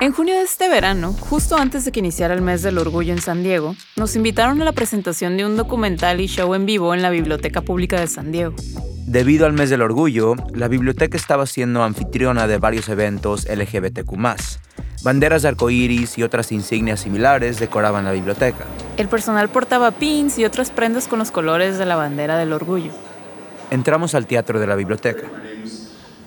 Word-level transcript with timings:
En 0.00 0.12
junio 0.12 0.34
de 0.34 0.42
este 0.42 0.68
verano, 0.68 1.12
justo 1.12 1.56
antes 1.56 1.84
de 1.84 1.92
que 1.92 2.00
iniciara 2.00 2.34
el 2.34 2.42
mes 2.42 2.62
del 2.62 2.78
orgullo 2.78 3.12
en 3.12 3.20
San 3.20 3.42
Diego, 3.44 3.76
nos 3.96 4.16
invitaron 4.16 4.60
a 4.60 4.64
la 4.64 4.72
presentación 4.72 5.36
de 5.36 5.46
un 5.46 5.56
documental 5.56 6.20
y 6.20 6.26
show 6.26 6.52
en 6.54 6.66
vivo 6.66 6.94
en 6.94 7.02
la 7.02 7.10
Biblioteca 7.10 7.60
Pública 7.60 8.00
de 8.00 8.08
San 8.08 8.32
Diego. 8.32 8.54
Debido 9.06 9.46
al 9.46 9.52
mes 9.52 9.70
del 9.70 9.82
orgullo, 9.82 10.34
la 10.52 10.66
biblioteca 10.66 11.16
estaba 11.16 11.46
siendo 11.46 11.84
anfitriona 11.84 12.48
de 12.48 12.58
varios 12.58 12.88
eventos 12.88 13.46
LGBTQ. 13.48 14.12
Banderas 15.04 15.42
de 15.42 15.48
arcoíris 15.48 16.18
y 16.18 16.22
otras 16.24 16.50
insignias 16.50 17.00
similares 17.00 17.60
decoraban 17.60 18.04
la 18.04 18.12
biblioteca. 18.12 18.64
El 18.96 19.08
personal 19.08 19.48
portaba 19.48 19.92
pins 19.92 20.38
y 20.38 20.44
otras 20.44 20.70
prendas 20.70 21.06
con 21.06 21.20
los 21.20 21.30
colores 21.30 21.78
de 21.78 21.86
la 21.86 21.94
bandera 21.94 22.36
del 22.36 22.52
orgullo. 22.52 22.90
Entramos 23.70 24.14
al 24.14 24.26
teatro 24.26 24.58
de 24.58 24.66
la 24.66 24.74
biblioteca. 24.74 25.28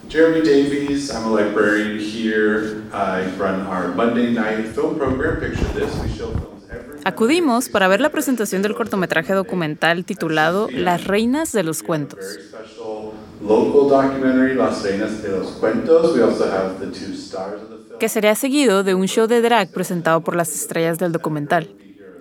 Jeremy 0.09 0.41
Davies, 0.41 1.11
I'm 1.11 1.25
a 1.25 1.31
librarian 1.31 1.99
here. 1.99 2.81
I 2.93 3.25
run 3.37 3.61
our 3.67 3.89
Monday 3.89 4.31
night 4.31 4.67
film 4.73 4.97
program, 4.97 5.37
Picture 5.39 5.65
This. 5.73 5.93
We 6.01 6.09
show 6.17 6.31
films 6.31 6.63
every 6.71 7.01
Acudimos 7.03 7.67
para 7.69 7.87
ver 7.89 7.99
la 7.99 8.09
presentación 8.09 8.61
del 8.61 8.73
cortometraje 8.73 9.33
documental 9.33 10.05
titulado 10.05 10.69
Las 10.71 11.05
Reinas 11.05 11.51
de 11.51 11.63
los 11.63 11.83
Cuentos. 11.83 12.19
very 12.19 12.43
special 12.43 13.13
local 13.41 13.89
documentary, 13.89 14.55
Las 14.55 14.81
Reinas 14.83 15.21
de 15.21 15.29
los 15.29 15.51
Cuentos. 15.59 16.15
We 16.15 16.23
also 16.23 16.45
have 16.45 16.79
the 16.79 16.87
two 16.87 17.13
stars 17.13 17.61
of 17.61 17.69
the 17.69 17.75
film. 17.87 17.99
que 17.99 18.07
sería 18.07 18.35
seguido 18.35 18.83
de 18.83 18.93
un 18.93 19.07
show 19.07 19.27
de 19.27 19.41
drag 19.41 19.71
presentado 19.71 20.21
por 20.21 20.37
las 20.37 20.55
estrellas 20.55 20.99
del 20.99 21.11
documental. 21.11 21.69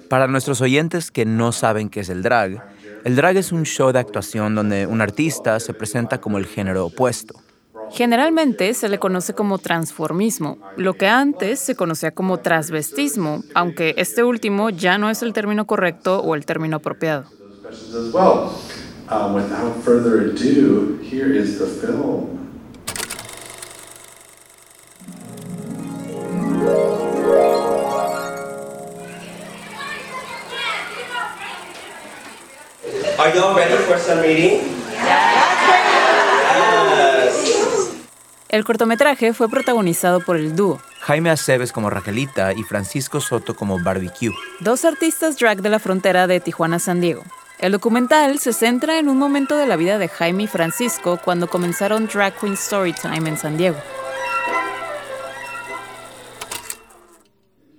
Para 0.09 0.27
nuestros 0.27 0.61
oyentes 0.61 1.13
que 1.13 1.25
no 1.25 1.53
saben 1.53 1.89
qué 1.89 2.01
es 2.01 2.09
el 2.09 2.23
drag, 2.23 2.65
el 3.05 3.15
drag 3.15 3.37
es 3.37 3.53
un 3.53 3.65
show 3.65 3.93
de 3.93 4.01
actuación 4.01 4.57
donde 4.57 4.87
un 4.87 5.01
artista 5.01 5.61
se 5.61 5.73
presenta 5.73 6.19
como 6.19 6.39
el 6.39 6.47
género 6.47 6.87
opuesto. 6.87 7.35
Generalmente 7.91 8.75
se 8.75 8.89
le 8.89 8.99
conoce 8.99 9.35
como 9.35 9.59
transformismo, 9.59 10.59
lo 10.77 10.95
que 10.95 11.07
antes 11.07 11.61
se 11.61 11.77
conocía 11.77 12.11
como 12.11 12.39
transvestismo, 12.39 13.43
aunque 13.55 13.95
este 13.97 14.25
último 14.25 14.71
ya 14.71 14.99
no 14.99 15.11
es 15.11 15.23
el 15.23 15.33
término 15.33 15.67
correcto 15.67 16.21
o 16.21 16.35
el 16.35 16.45
término 16.45 16.77
apropiado. 16.77 17.25
Um, 19.09 19.35
without 19.35 19.85
further 19.85 20.19
ado, 20.19 20.99
here 21.01 21.33
is 21.33 21.61
the 21.61 21.67
film. 21.67 22.37
Are 33.17 33.33
y'all 33.33 33.55
ready 33.55 33.77
for 33.85 33.97
some 33.97 34.23
reading? 34.23 34.77
El 38.49 38.65
cortometraje 38.65 39.33
fue 39.33 39.49
protagonizado 39.49 40.21
por 40.21 40.37
el 40.37 40.55
dúo, 40.55 40.81
Jaime 41.01 41.31
Aceves 41.31 41.73
como 41.73 41.91
Raquelita 41.91 42.53
y 42.53 42.63
Francisco 42.63 43.21
Soto 43.21 43.57
como 43.57 43.81
Barbecue. 43.83 44.33
dos 44.61 44.85
artistas 44.85 45.37
drag 45.37 45.63
de 45.63 45.69
la 45.71 45.79
frontera 45.81 46.27
de 46.27 46.39
Tijuana-San 46.41 47.01
Diego. 47.01 47.25
El 47.59 47.73
documental 47.73 48.39
se 48.39 48.53
centra 48.53 48.99
en 48.99 49.09
un 49.09 49.19
momento 49.19 49.57
de 49.57 49.67
la 49.67 49.77
vida 49.77 49.99
de 49.99 50.09
Jaime 50.09 50.45
y 50.45 50.47
Francisco 50.47 51.19
cuando 51.25 51.49
comenzaron 51.49 52.07
Drag 52.07 52.39
Queen 52.39 52.57
Storytime 52.57 53.29
en 53.29 53.37
San 53.37 53.57
Diego. 53.57 53.79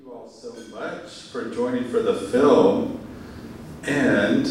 you 0.02 0.12
all 0.12 0.28
so 0.30 0.52
much 0.74 1.32
for 1.32 1.50
joining 1.54 1.86
for 1.86 2.02
the 2.02 2.16
film. 2.32 3.00
And 3.86 4.48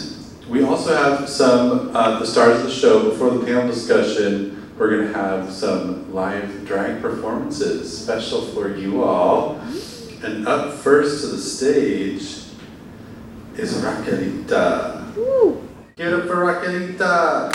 we 0.48 0.62
also 0.62 0.94
have 0.94 1.28
some, 1.28 1.90
uh, 1.94 2.18
the 2.20 2.26
stars 2.26 2.60
of 2.60 2.66
the 2.66 2.70
show, 2.72 3.10
before 3.10 3.30
the 3.30 3.44
panel 3.44 3.66
discussion, 3.66 4.55
we're 4.78 4.90
going 4.90 5.10
to 5.10 5.18
have 5.18 5.50
some 5.52 6.12
live 6.12 6.66
drag 6.66 7.00
performances 7.00 8.02
special 8.02 8.42
for 8.42 8.76
you 8.76 9.02
all. 9.02 9.58
And 10.22 10.46
up 10.46 10.74
first 10.74 11.22
to 11.22 11.28
the 11.28 11.38
stage 11.38 12.44
is 13.56 13.74
Raquelita. 13.82 15.14
Get 15.96 16.12
up 16.12 16.26
for 16.26 16.36
Raquelita! 16.36 17.52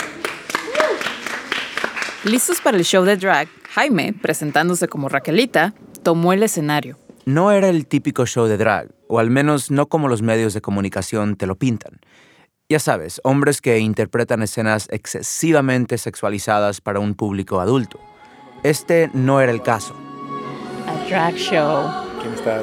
Listos 2.24 2.60
para 2.60 2.76
el 2.76 2.84
show 2.84 3.04
de 3.04 3.16
drag, 3.16 3.48
Jaime, 3.70 4.12
presentándose 4.12 4.88
como 4.88 5.08
Raquelita, 5.08 5.74
tomó 6.02 6.32
el 6.32 6.42
escenario. 6.42 6.96
No 7.24 7.52
era 7.52 7.68
el 7.68 7.86
típico 7.86 8.26
show 8.26 8.46
de 8.46 8.56
drag, 8.56 8.90
o 9.08 9.18
al 9.18 9.30
menos 9.30 9.70
no 9.70 9.86
como 9.86 10.08
los 10.08 10.22
medios 10.22 10.54
de 10.54 10.60
comunicación 10.60 11.36
te 11.36 11.46
lo 11.46 11.56
pintan. 11.56 12.00
Ya 12.72 12.78
sabes, 12.78 13.20
hombres 13.22 13.60
que 13.60 13.80
interpretan 13.80 14.42
escenas 14.42 14.88
excesivamente 14.90 15.98
sexualizadas 15.98 16.80
para 16.80 17.00
un 17.00 17.14
público 17.14 17.60
adulto. 17.60 18.00
Este 18.62 19.10
no 19.12 19.42
era 19.42 19.52
el 19.52 19.60
caso. 19.60 19.94
A 20.88 21.06
drag 21.06 21.34
show. 21.34 21.90
¿Quién 22.22 22.32
está? 22.32 22.62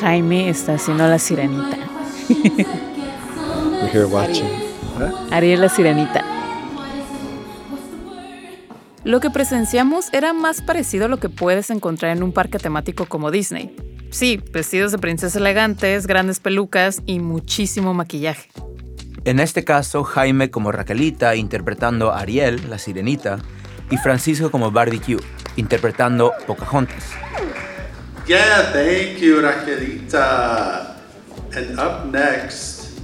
Jaime 0.00 0.50
está 0.50 0.74
haciendo 0.74 1.08
la 1.08 1.18
sirenita. 1.18 1.78
We're 2.28 3.90
here 3.90 4.04
watching. 4.04 4.50
Ariel 5.30 5.62
la 5.62 5.70
sirenita. 5.70 6.22
Lo 9.02 9.20
que 9.20 9.30
presenciamos 9.30 10.12
era 10.12 10.34
más 10.34 10.60
parecido 10.60 11.06
a 11.06 11.08
lo 11.08 11.16
que 11.16 11.30
puedes 11.30 11.70
encontrar 11.70 12.14
en 12.14 12.22
un 12.22 12.32
parque 12.32 12.58
temático 12.58 13.06
como 13.06 13.30
Disney. 13.30 13.74
Sí, 14.10 14.38
vestidos 14.52 14.92
de 14.92 14.98
princesas 14.98 15.36
elegantes, 15.36 16.06
grandes 16.06 16.38
pelucas 16.38 17.00
y 17.06 17.18
muchísimo 17.18 17.94
maquillaje. 17.94 18.50
En 19.26 19.40
este 19.40 19.64
caso, 19.64 20.04
Jaime 20.04 20.52
como 20.52 20.70
Raquelita 20.70 21.34
interpretando 21.34 22.12
a 22.12 22.20
Ariel, 22.20 22.70
la 22.70 22.78
sirenita, 22.78 23.40
y 23.90 23.96
Francisco 23.96 24.52
como 24.52 24.70
Barbecue, 24.70 25.18
interpretando 25.56 26.32
Pocahontas. 26.46 27.02
Yeah, 28.28 28.70
thank 28.72 29.18
you, 29.18 29.40
Raquelita. 29.40 30.94
And 31.56 31.76
up 31.76 32.06
next, 32.12 33.00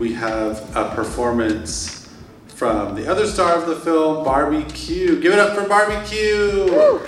we 0.00 0.14
have 0.14 0.62
a 0.74 0.96
performance 0.96 2.08
from 2.54 2.94
the 2.94 3.06
other 3.06 3.26
star 3.26 3.58
of 3.58 3.66
the 3.66 3.76
film, 3.76 4.24
Barbie 4.24 4.64
Q. 4.72 5.20
Give 5.20 5.34
it 5.34 5.38
up 5.38 5.54
for 5.54 5.68
Barbie 5.68 6.02
Q. 6.08 7.02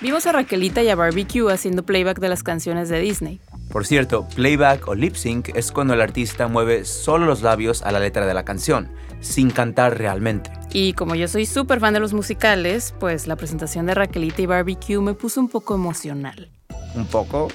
Vimos 0.00 0.26
a 0.26 0.32
Raquelita 0.32 0.82
y 0.82 0.88
a 0.88 0.96
Barbecue 0.96 1.52
haciendo 1.52 1.84
playback 1.84 2.18
de 2.18 2.28
las 2.28 2.42
canciones 2.42 2.88
de 2.88 2.98
Disney. 2.98 3.40
Por 3.70 3.86
cierto, 3.86 4.26
playback 4.34 4.88
o 4.88 4.94
lip 4.94 5.14
sync 5.14 5.50
es 5.54 5.72
cuando 5.72 5.92
el 5.92 6.00
artista 6.00 6.48
mueve 6.48 6.86
solo 6.86 7.26
los 7.26 7.42
labios 7.42 7.82
a 7.82 7.92
la 7.92 8.00
letra 8.00 8.26
de 8.26 8.32
la 8.32 8.44
canción, 8.44 8.88
sin 9.20 9.50
cantar 9.50 9.98
realmente. 9.98 10.50
Y 10.72 10.94
como 10.94 11.14
yo 11.14 11.28
soy 11.28 11.44
súper 11.44 11.78
fan 11.78 11.92
de 11.92 12.00
los 12.00 12.14
musicales, 12.14 12.94
pues 12.98 13.26
la 13.26 13.36
presentación 13.36 13.84
de 13.86 13.94
Raquelita 13.94 14.40
y 14.40 14.46
Barbecue 14.46 15.00
me 15.00 15.12
puso 15.12 15.40
un 15.40 15.48
poco 15.48 15.74
emocional. 15.74 16.50
Un 16.94 17.06
poco. 17.06 17.48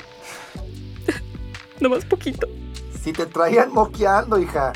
Nomás 1.79 2.05
poquito. 2.05 2.47
Si 3.01 3.11
te 3.11 3.25
traían 3.25 3.73
moqueando, 3.73 4.39
hija. 4.39 4.71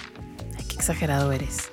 Ay, 0.58 0.66
qué 0.68 0.76
exagerado 0.76 1.32
eres. 1.32 1.72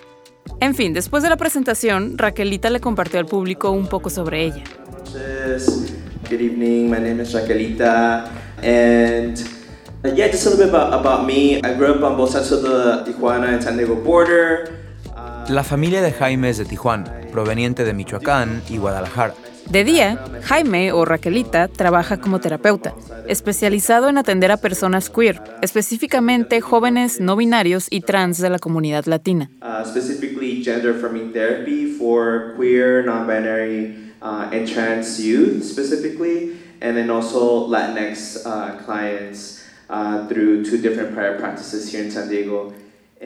En 0.61 0.75
fin, 0.75 0.93
después 0.93 1.23
de 1.23 1.31
la 1.31 1.37
presentación, 1.37 2.19
Raquelita 2.19 2.69
le 2.69 2.81
compartió 2.81 3.19
al 3.19 3.27
público 3.27 3.71
un 3.71 3.89
poco 3.89 4.11
sobre 4.11 4.45
ella. 4.45 4.63
Good 6.31 6.41
evening. 6.41 6.89
My 6.89 6.99
name 6.99 7.21
is 7.21 7.35
Raquelita, 7.35 8.31
and 8.63 9.54
yeah, 10.13 10.29
just 10.29 10.47
a 10.47 10.51
little 10.51 10.67
bit 10.67 10.69
about, 10.69 10.93
about 10.93 11.27
me. 11.27 11.61
I 11.63 11.75
grew 11.75 11.95
up 11.95 12.03
on 12.03 12.17
both 12.17 12.31
sides 12.31 12.53
of 12.53 12.63
the 12.63 13.05
Tijuana 13.07 13.49
and 13.55 13.63
San 13.63 13.77
Diego 13.77 13.97
border. 13.97 14.81
La 15.49 15.63
familia 15.63 16.03
de 16.03 16.13
Jaime 16.13 16.51
es 16.51 16.59
de 16.59 16.65
Tijuana, 16.65 17.11
proveniente 17.33 17.85
de 17.85 17.93
Michoacán 17.93 18.63
y 18.69 18.79
Guadalajara. 18.79 19.35
De 19.71 19.83
día, 19.83 20.23
Jaime 20.43 20.93
o 20.93 21.07
Raquelita 21.07 21.69
trabaja 21.69 22.19
como 22.19 22.39
terapeuta, 22.39 22.95
especializado 23.27 24.11
en 24.11 24.19
atender 24.19 24.51
a 24.51 24.59
personas 24.59 25.09
queer, 25.09 25.41
específicamente 25.63 26.61
jóvenes 26.61 27.19
no 27.19 27.35
binarios 27.35 27.87
y 27.89 28.03
trans 28.03 28.39
de 28.39 28.51
la 28.51 28.59
comunidad 28.59 29.07
latina. 29.07 29.51
Uh, 29.63 29.85
specifically, 29.87 30.63
gender 30.63 30.91
affirming 30.91 31.33
therapy 31.33 31.97
for 31.99 32.55
queer, 32.57 33.05
non-binary, 33.07 34.13
uh, 34.21 34.51
and 34.53 34.71
trans 34.71 35.19
youth 35.19 35.63
specifically, 35.63 36.57
and 36.83 36.95
then 36.95 37.09
also 37.11 37.67
Latinx 37.67 38.45
uh, 38.45 38.77
clients 38.85 39.64
through 40.29 40.65
two 40.65 40.79
different 40.79 41.15
prior 41.15 41.39
practices 41.39 41.93
here 41.93 42.05
in 42.05 42.11
San 42.11 42.29
Diego. 42.29 42.73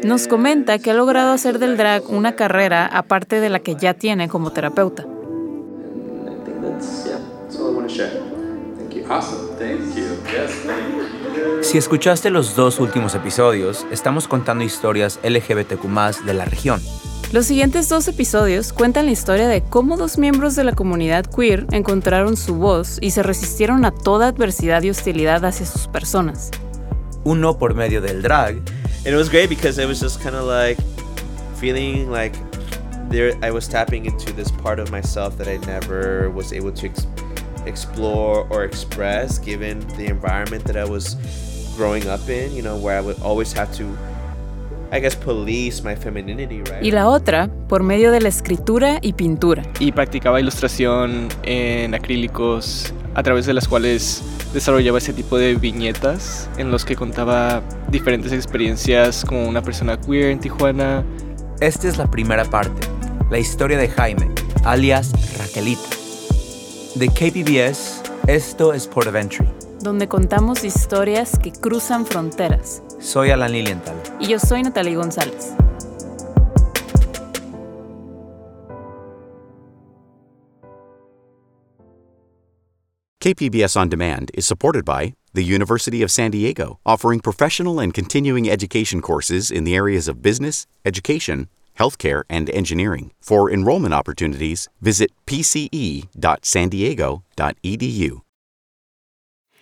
Nos 0.03 0.29
comenta 0.29 0.79
que 0.79 0.91
ha 0.91 0.95
logrado 0.95 1.33
hacer 1.33 1.59
del 1.59 1.77
drag 1.77 2.09
una 2.09 2.37
carrera 2.37 2.87
aparte 2.87 3.41
de 3.41 3.49
la 3.49 3.59
que 3.61 3.75
ya 3.75 3.95
tiene 3.95 4.29
como 4.29 4.53
terapeuta. 4.53 5.07
Si 11.63 11.79
escuchaste 11.79 12.31
los 12.31 12.55
dos 12.55 12.79
últimos 12.79 13.15
episodios, 13.15 13.87
estamos 13.91 14.29
contando 14.29 14.65
historias 14.65 15.19
LGBTQ 15.25 16.25
de 16.25 16.35
la 16.35 16.45
región. 16.45 16.81
Los 17.31 17.45
siguientes 17.45 17.91
dos 17.91 18.09
episodios 18.09 18.73
cuentan 18.73 19.05
la 19.05 19.13
historia 19.13 19.49
de 19.49 19.61
cómo 19.61 19.99
dos 19.99 20.17
miembros 20.17 20.57
de 20.57 20.65
la 20.65 20.73
comunidad 20.73 21.27
queer 21.27 21.67
encontraron 21.73 22.39
su 22.39 22.55
voz 22.55 22.97
y 23.03 23.11
se 23.11 23.23
resistieron 23.23 23.85
a 23.85 23.91
toda 23.91 24.29
adversidad 24.29 24.83
y 24.83 24.89
hostilidad 24.89 25.45
hacia 25.45 25.67
sus 25.67 25.89
personas. 25.89 26.51
Uno 27.25 27.59
por 27.59 27.75
medio 27.75 28.01
del 28.01 28.23
drag. 28.23 28.57
And 29.05 29.09
it 29.09 29.17
was 29.17 29.29
great 29.29 29.51
because 29.51 29.79
it 29.79 29.87
was 29.87 30.01
just 30.01 30.23
kind 30.23 30.35
of 30.35 30.47
like 30.47 30.83
feeling 31.61 32.11
like 32.11 32.35
there 33.11 33.37
I 33.43 33.51
was 33.51 33.69
tapping 33.69 34.07
into 34.07 34.33
this 34.33 34.51
part 34.51 34.81
of 34.81 34.91
myself 34.91 35.37
that 35.37 35.49
I 35.49 35.59
never 35.67 36.31
was 36.31 36.55
able 36.55 36.73
to 36.73 36.87
ex- 36.87 37.07
explore 37.67 38.47
or 38.49 38.65
express 38.65 39.39
given 39.39 39.87
the 39.99 40.07
environment 40.07 40.65
that 40.65 40.79
I 40.79 40.89
was 40.89 41.17
growing 41.77 42.09
up 42.09 42.27
in, 42.31 42.55
you 42.55 42.63
know, 42.63 42.79
where 42.79 42.97
I 42.97 43.03
would 43.03 43.21
always 43.21 43.53
have 43.53 43.71
to 43.77 43.85
I 44.91 45.01
guess 45.01 45.15
police 45.17 45.83
my 45.83 45.95
femininity, 45.97 46.59
right? 46.63 46.83
Y 46.83 46.91
la 46.91 47.09
otra 47.09 47.51
por 47.69 47.83
medio 47.83 48.11
de 48.11 48.21
la 48.21 48.29
escritura 48.29 48.99
y 49.03 49.13
pintura. 49.13 49.63
Y 49.81 49.93
practicaba 49.93 50.41
ilustración 50.41 51.29
en 51.43 51.95
acrílicos 51.95 52.93
a 53.15 53.23
través 53.23 53.47
de 53.47 53.53
las 53.53 53.69
cuales 53.69 54.23
desarrollaba 54.55 54.99
ese 54.99 55.13
tipo 55.13 55.37
de 55.37 55.55
viñetas 55.57 56.49
en 56.57 56.71
los 56.71 56.85
que 56.85 56.97
contaba 56.97 57.63
diferentes 57.91 58.33
experiencias 58.33 59.25
como 59.27 59.47
una 59.47 59.61
persona 59.63 60.01
queer 60.01 60.31
en 60.31 60.41
Tijuana. 60.41 61.05
Esta 61.61 61.89
es 61.89 61.99
la 61.99 62.11
primera 62.11 62.45
parte, 62.47 62.89
la 63.31 63.39
historia 63.39 63.77
de 63.77 63.89
Jaime, 63.89 64.31
alias 64.65 65.13
Raquelita. 65.39 65.83
De 66.95 67.09
KPBS, 67.09 68.03
esto 68.27 68.73
es 68.73 68.87
Port 68.87 69.09
of 69.09 69.15
Entry. 69.17 69.47
donde 69.81 70.09
contamos 70.09 70.65
historias 70.65 71.39
que 71.39 71.53
cruzan 71.53 72.05
fronteras. 72.07 72.83
Soy 73.01 73.31
Alan 73.31 73.53
Lilienthal. 73.53 73.97
Y 74.21 74.27
yo 74.27 74.39
soy 74.39 74.63
Natalie 74.63 74.95
González. 74.95 75.55
KPBS 83.21 83.77
On 83.77 83.89
Demand 83.89 84.31
is 84.35 84.47
supported 84.47 84.85
by 84.85 85.15
the 85.35 85.45
University 85.45 86.03
of 86.03 86.11
San 86.11 86.31
Diego, 86.31 86.79
offering 86.87 87.21
professional 87.21 87.79
and 87.79 87.93
continuing 87.93 88.49
education 88.49 89.03
courses 89.03 89.51
in 89.51 89.65
the 89.65 89.77
areas 89.77 90.09
of 90.09 90.23
business, 90.23 90.67
education, 90.85 91.49
healthcare, 91.79 92.23
and 92.29 92.51
engineering. 92.51 93.13
For 93.21 93.51
enrollment 93.51 93.95
opportunities, 93.95 94.69
visit 94.81 95.11
pce.sandiego.edu. 95.27 98.23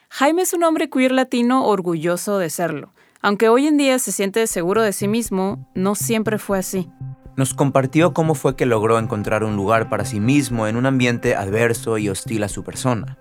Jaime 0.08 0.42
es 0.42 0.54
un 0.54 0.62
hombre 0.62 0.88
queer 0.88 1.12
latino 1.12 1.66
orgulloso 1.66 2.38
de 2.38 2.48
serlo. 2.48 2.92
Aunque 3.22 3.48
hoy 3.48 3.66
en 3.66 3.76
día 3.76 3.98
se 3.98 4.12
siente 4.12 4.46
seguro 4.46 4.82
de 4.82 4.92
sí 4.92 5.08
mismo, 5.08 5.66
no 5.74 5.94
siempre 5.94 6.38
fue 6.38 6.58
así. 6.58 6.90
Nos 7.36 7.54
compartió 7.54 8.14
cómo 8.14 8.34
fue 8.34 8.56
que 8.56 8.66
logró 8.66 8.98
encontrar 8.98 9.44
un 9.44 9.56
lugar 9.56 9.88
para 9.88 10.04
sí 10.04 10.20
mismo 10.20 10.66
en 10.66 10.76
un 10.76 10.86
ambiente 10.86 11.34
adverso 11.34 11.98
y 11.98 12.08
hostil 12.08 12.42
a 12.44 12.48
su 12.48 12.64
persona. 12.64 13.18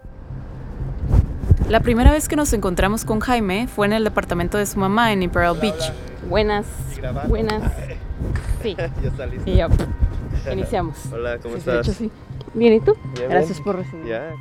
La 1.70 1.80
primera 1.80 2.12
vez 2.12 2.28
que 2.28 2.36
nos 2.36 2.54
encontramos 2.54 3.04
con 3.06 3.20
Jaime 3.20 3.68
fue 3.68 3.88
en 3.88 3.94
el 3.94 4.04
departamento 4.04 4.58
de 4.58 4.66
su 4.68 4.80
mamá 4.80 5.12
en 5.12 5.24
Imperial 5.24 5.58
Beach. 5.60 5.92
Buenas, 6.30 6.66
buenas. 7.28 7.62
Sí. 8.64 8.76
ya 8.78 8.86
está 9.10 9.28
listo. 9.28 9.48
Y 9.48 9.56
ya, 9.58 9.68
iniciamos. 10.52 10.98
Hola, 11.12 11.38
¿cómo 11.38 11.54
Sí, 11.56 11.60
estás? 11.60 11.74
de 11.76 11.82
hecho, 11.82 11.94
sí. 11.94 12.12
Bien, 12.56 12.74
¿y 12.74 12.80
tú? 12.80 12.96
Bien, 13.16 13.30
Gracias 13.30 13.58
bien. 13.60 13.64
por 13.64 13.76
recibirme. 13.76 14.10
Ya. 14.10 14.32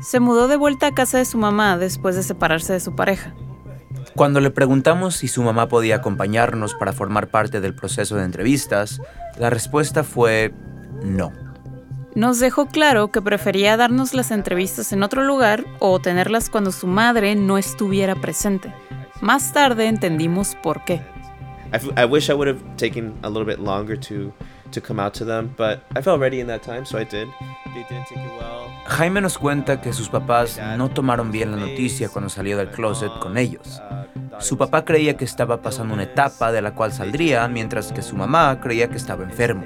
Se 0.00 0.18
mudó 0.20 0.48
de 0.48 0.56
vuelta 0.56 0.86
a 0.86 0.94
casa 0.94 1.18
de 1.18 1.26
su 1.26 1.36
mamá 1.36 1.76
después 1.76 2.16
de 2.16 2.22
separarse 2.22 2.72
de 2.72 2.80
su 2.80 2.94
pareja. 2.94 3.34
Cuando 4.16 4.40
le 4.40 4.50
preguntamos 4.50 5.14
si 5.14 5.28
su 5.28 5.42
mamá 5.42 5.68
podía 5.68 5.96
acompañarnos 5.96 6.74
para 6.74 6.94
formar 6.94 7.28
parte 7.28 7.60
del 7.60 7.74
proceso 7.74 8.16
de 8.16 8.24
entrevistas, 8.24 9.02
la 9.38 9.50
respuesta 9.50 10.04
fue 10.04 10.54
no. 11.04 11.32
Nos 12.14 12.38
dejó 12.38 12.66
claro 12.66 13.08
que 13.08 13.20
prefería 13.20 13.76
darnos 13.76 14.14
las 14.14 14.30
entrevistas 14.30 14.94
en 14.94 15.02
otro 15.02 15.22
lugar 15.22 15.66
o 15.80 16.00
tenerlas 16.00 16.48
cuando 16.48 16.72
su 16.72 16.86
madre 16.86 17.34
no 17.34 17.58
estuviera 17.58 18.14
presente. 18.14 18.72
Más 19.20 19.52
tarde 19.52 19.86
entendimos 19.86 20.54
por 20.62 20.82
qué. 20.86 21.02
I, 21.98 22.06
wish 22.06 22.30
I 22.30 22.32
would 22.32 22.48
have 22.48 22.62
taken 22.78 23.12
a 23.22 23.28
little 23.28 23.44
bit 23.44 23.58
longer 23.58 24.00
to 24.00 24.32
to 24.72 24.80
come 24.80 25.00
out 25.02 25.14
to 25.14 25.24
them, 25.24 25.54
but 25.56 25.80
I 25.94 26.02
felt 26.02 26.20
ready 26.20 26.40
in 26.40 26.46
that 26.48 26.62
time, 26.62 26.84
so 26.84 26.98
I 26.98 27.04
did. 27.04 27.28
Jaime 28.86 29.20
nos 29.20 29.36
cuenta 29.38 29.80
que 29.80 29.92
sus 29.92 30.08
papás 30.08 30.58
no 30.78 30.88
tomaron 30.88 31.30
bien 31.30 31.50
la 31.50 31.58
noticia 31.58 32.08
cuando 32.08 32.30
salió 32.30 32.56
del 32.56 32.70
closet 32.70 33.10
con 33.20 33.36
ellos. 33.36 33.82
Su 34.38 34.56
papá 34.56 34.84
creía 34.84 35.16
que 35.16 35.24
estaba 35.24 35.62
pasando 35.62 35.94
una 35.94 36.04
etapa 36.04 36.52
de 36.52 36.62
la 36.62 36.74
cual 36.74 36.92
saldría, 36.92 37.48
mientras 37.48 37.92
que 37.92 38.02
su 38.02 38.16
mamá 38.16 38.60
creía 38.60 38.88
que 38.88 38.96
estaba 38.96 39.24
enfermo. 39.24 39.64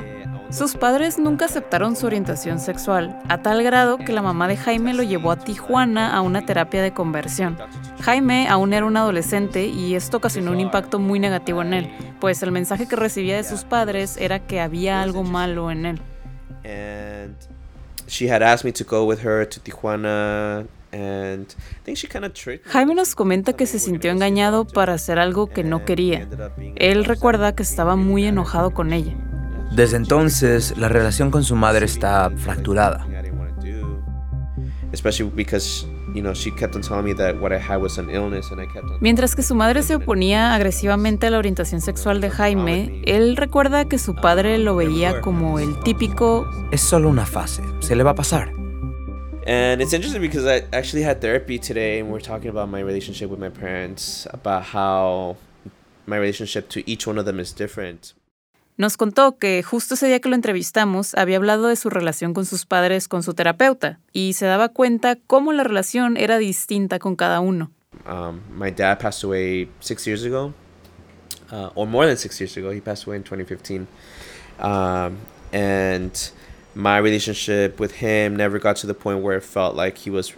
Sus 0.50 0.75
padres 0.75 1.19
nunca 1.19 1.44
aceptaron 1.44 1.94
su 1.94 2.06
orientación 2.06 2.58
sexual, 2.58 3.17
a 3.29 3.38
tal 3.38 3.62
grado 3.62 3.99
que 3.99 4.12
la 4.12 4.20
mamá 4.20 4.49
de 4.49 4.56
Jaime 4.56 4.94
lo 4.94 5.05
llevó 5.05 5.31
a 5.31 5.38
Tijuana 5.38 6.12
a 6.12 6.20
una 6.23 6.44
terapia 6.44 6.82
de 6.82 6.93
conversión. 6.93 7.56
Jaime 8.00 8.49
aún 8.49 8.73
era 8.73 8.85
un 8.85 8.97
adolescente 8.97 9.67
y 9.67 9.94
esto 9.94 10.17
ocasionó 10.17 10.50
un 10.50 10.58
impacto 10.58 10.99
muy 10.99 11.20
negativo 11.20 11.62
en 11.62 11.75
él, 11.75 11.91
pues 12.20 12.43
el 12.43 12.50
mensaje 12.50 12.88
que 12.88 12.97
recibía 12.97 13.37
de 13.37 13.44
sus 13.44 13.62
padres 13.62 14.17
era 14.17 14.41
que 14.41 14.61
había 14.61 15.02
algo 15.02 15.23
malo 15.23 15.70
en 15.70 15.87
él. 15.87 16.00
And 16.64 17.37
she 18.08 18.29
had 18.29 18.43
asked 18.43 18.64
me 18.64 18.73
to 18.73 18.85
go 18.85 19.05
with 19.05 19.25
her 19.25 19.49
to 19.49 19.61
Tijuana. 19.61 20.67
Jaime 22.64 22.94
nos 22.97 23.14
comenta 23.14 23.52
que 23.52 23.67
se 23.67 23.79
sintió 23.79 24.11
engañado 24.11 24.64
para 24.64 24.94
hacer 24.94 25.20
algo 25.20 25.47
que 25.47 25.62
no 25.62 25.85
quería. 25.85 26.26
Él 26.75 27.05
recuerda 27.05 27.55
que 27.55 27.62
estaba 27.62 27.94
muy 27.94 28.26
enojado 28.26 28.73
con 28.73 28.93
ella. 28.93 29.17
Desde 29.71 29.97
entonces, 29.97 30.77
la 30.77 30.89
relación 30.89 31.31
con 31.31 31.45
su 31.45 31.55
madre 31.55 31.87
está 31.87 32.31
fracturada. 32.37 33.07
I 33.09 33.23
didn't 33.23 33.39
want 33.39 33.55
to 33.61 33.67
do, 33.67 34.03
especially 34.93 35.31
because 35.33 35.87
you 36.13 36.23
know 36.23 36.35
she 36.35 36.51
kept 36.51 36.75
on 36.75 36.83
telling 36.83 37.05
me 37.05 37.15
that 37.15 37.37
what 37.41 37.53
I 37.53 37.59
had 37.59 37.81
was 37.81 37.97
an 37.97 38.11
illness, 38.11 38.51
and 38.51 38.61
I 38.61 38.67
kept 38.67 38.87
on. 38.87 38.99
Mientras 39.01 39.37
que 39.37 39.45
su 39.45 39.55
madre 39.55 39.83
se 39.83 39.95
oponía 39.95 40.55
agresivamente 40.55 41.29
a 41.29 41.31
la 41.31 41.39
orientación 41.39 41.81
sexual 41.81 42.21
de 42.21 42.31
Jaime, 42.31 43.01
él 43.05 43.37
recuerda 43.37 43.85
que 43.85 43.99
su 43.99 44.17
padre 44.17 44.59
lo 44.59 44.75
veía 44.75 45.21
como 45.21 45.61
el 45.61 45.79
típico 45.81 46.51
Es 46.73 46.81
solo 46.81 47.09
una 47.09 47.25
fase, 47.25 47.63
se 47.79 47.95
le 47.95 48.03
va 48.03 48.11
a 48.11 48.17
pasar. 48.17 48.53
And 49.47 49.81
it's 49.81 49.93
interesting 49.93 50.21
because 50.21 50.47
I 50.47 50.65
actually 50.77 51.05
had 51.05 51.21
therapy 51.21 51.59
today, 51.61 52.01
and 52.01 52.11
we're 52.11 52.21
talking 52.21 52.51
about 52.51 52.69
my 52.69 52.81
relationship 52.83 53.31
with 53.31 53.39
my 53.39 53.51
parents, 53.51 54.27
about 54.33 54.65
how 54.65 55.37
my 56.07 56.17
relationship 56.17 56.69
to 56.71 56.83
each 56.91 57.07
one 57.07 57.19
of 57.19 57.25
them 57.25 57.39
is 57.39 57.53
different. 57.55 58.15
Nos 58.81 58.97
contó 58.97 59.37
que 59.37 59.62
justo 59.62 59.93
ese 59.93 60.06
día 60.06 60.21
que 60.21 60.31
lo 60.31 60.35
entrevistamos 60.35 61.15
había 61.15 61.37
hablado 61.37 61.69
de 61.69 61.77
su 61.77 61.91
relación 61.91 62.32
con 62.32 62.47
sus 62.47 62.65
padres 62.65 63.09
con 63.09 63.23
su 63.23 63.35
terapeuta 63.35 64.00
y 64.11 64.33
se 64.33 64.47
daba 64.47 64.71
cuenta 64.71 65.19
cómo 65.26 65.52
la 65.52 65.64
relación 65.64 66.16
era 66.16 66.38
distinta 66.38 66.99
con 66.99 67.14
cada 67.14 67.40
uno. 67.40 67.71
Um, 68.07 68.40
my 68.50 68.71
dad 68.71 68.99
passed 68.99 69.23
away 69.23 69.69
six 69.81 70.07
years 70.07 70.25
ago, 70.25 70.55
uh, 71.52 71.69
or 71.75 71.87
more 71.87 72.07
than 72.07 72.16
six 72.16 72.40
years 72.40 72.57
ago. 72.57 72.71
He 72.71 72.81
passed 72.81 73.07
away 73.07 73.19
in 73.19 73.23
2015. 73.23 73.87
Um, 74.61 75.19
and 75.52 76.33
my 76.75 76.97
relationship 76.97 77.78
with 77.78 78.00
him 78.00 78.35
never 78.35 78.59
got 78.59 78.76
to 78.76 78.87
the 78.87 78.95
point 78.95 79.23
where 79.23 79.37
it 79.37 79.45
felt 79.45 79.76
like 79.76 79.99
he 79.99 80.09
was 80.09 80.33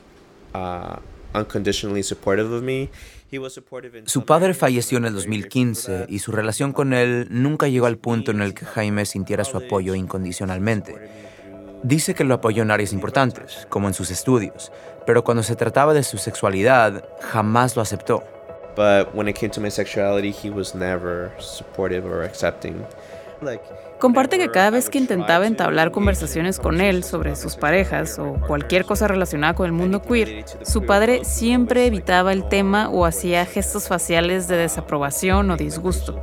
uh, 0.52 0.97
unconditionally 1.35 2.03
supportive 2.03 2.55
of 2.55 2.62
me. 2.62 2.89
He 3.31 3.39
was 3.39 3.55
supportive 3.55 3.99
in 3.99 4.07
Su 4.09 4.25
padre 4.25 4.53
falleció 4.55 4.99
en 4.99 5.07
el 5.07 5.15
I'm 5.15 5.21
very 5.21 5.41
grateful 5.41 5.75
for 5.75 5.83
2015 5.85 5.99
that. 6.07 6.09
y 6.11 6.19
su 6.19 6.33
relación 6.33 6.73
con 6.73 6.93
él 6.93 7.29
nunca 7.31 7.69
llegó 7.69 7.87
al 7.87 7.97
punto 7.99 8.31
en 8.31 8.43
el 8.43 8.53
que 8.55 8.67
Jaime 8.67 9.07
sintiera 9.07 9.45
su 9.45 9.57
apoyo 9.57 9.95
incondicionalmente. 9.95 10.97
Dice 11.83 12.15
que 12.15 12.25
lo 12.25 12.35
apoyó 12.35 12.62
en 12.62 12.71
áreas 12.71 12.93
importantes, 12.93 13.67
como 13.69 13.89
en 13.89 13.95
sus 13.95 14.11
estudios, 14.11 14.71
pero 15.07 15.25
cuando 15.25 15.43
se 15.43 15.57
trataba 15.57 15.95
de 15.95 16.05
su 16.05 16.17
sexualidad, 16.19 17.05
jamás 17.21 17.75
lo 17.75 17.83
aceptó. 17.83 18.23
But 18.77 19.15
when 19.15 19.29
it 19.29 19.37
came 19.37 19.51
to 19.51 19.61
my 19.61 19.71
sexuality, 19.71 20.31
he 20.33 20.49
was 20.51 20.75
never 20.75 21.33
supportive 21.39 22.07
or 22.07 22.23
accepting. 22.23 22.77
Like, 23.43 23.62
Comparte 24.02 24.37
que 24.37 24.50
cada 24.50 24.71
vez 24.71 24.90
que 24.90 24.99
intentaba 24.99 25.47
entablar 25.47 25.92
conversaciones 25.92 26.59
con 26.59 26.80
él 26.80 27.04
sobre 27.04 27.37
sus 27.37 27.54
parejas 27.54 28.18
o 28.18 28.32
cualquier 28.49 28.85
cosa 28.85 29.06
relacionada 29.06 29.54
con 29.54 29.66
el 29.66 29.71
mundo 29.71 30.02
queer, 30.02 30.44
su 30.62 30.85
padre 30.85 31.25
siempre 31.25 31.87
evitaba 31.87 32.32
el 32.32 32.49
tema 32.49 32.88
o 32.88 33.06
hacía 33.06 33.47
gestos 33.47 33.87
faciales 33.87 34.49
de 34.49 34.56
desaprobación 34.56 35.52
o 35.52 35.56
disgusto. 35.56 36.21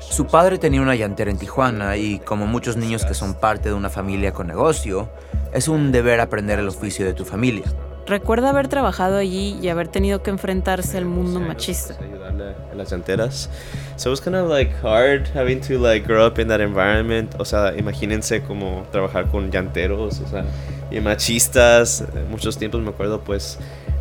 Su 0.00 0.26
padre 0.26 0.58
tenía 0.58 0.82
una 0.82 0.96
llantera 0.96 1.30
en 1.30 1.38
Tijuana 1.38 1.96
y, 1.96 2.18
como 2.18 2.46
muchos 2.46 2.76
niños 2.76 3.06
que 3.06 3.14
son 3.14 3.32
parte 3.32 3.70
de 3.70 3.74
una 3.74 3.88
familia 3.88 4.32
con 4.32 4.46
negocio, 4.46 5.08
es 5.54 5.66
un 5.66 5.92
deber 5.92 6.20
aprender 6.20 6.58
el 6.58 6.68
oficio 6.68 7.06
de 7.06 7.14
tu 7.14 7.24
familia. 7.24 7.64
Recuerda 8.08 8.50
haber 8.50 8.68
trabajado 8.68 9.18
allí 9.18 9.58
y 9.60 9.68
haber 9.68 9.88
tenido 9.88 10.22
que 10.22 10.30
enfrentarse 10.30 10.96
al 10.96 11.04
mundo 11.04 11.40
machista. 11.40 11.94
ayudarle 12.02 12.54
a 12.72 12.74
las 12.74 12.90
llanteras. 12.90 13.50
So 13.96 14.08
it 14.08 14.12
was 14.12 14.20
kind 14.20 14.34
of 14.34 14.48
like 14.48 14.72
hard 14.82 15.28
having 15.34 15.60
to 15.62 15.78
like 15.78 16.06
grow 16.06 16.26
up 16.26 16.38
in 16.38 16.48
that 16.48 16.60
environment. 16.60 17.34
O 17.38 17.44
sea, 17.44 17.76
imagínense 17.76 18.42
como 18.42 18.86
trabajar 18.90 19.30
con 19.30 19.50
llanteros, 19.50 20.20
o 20.20 20.26
sea, 20.26 20.44
y 20.90 21.00
machistas. 21.00 22.02
Muchos 22.30 22.56
tiempos 22.56 22.80
me 22.80 22.90
acuerdo 22.90 23.20
pues 23.20 23.58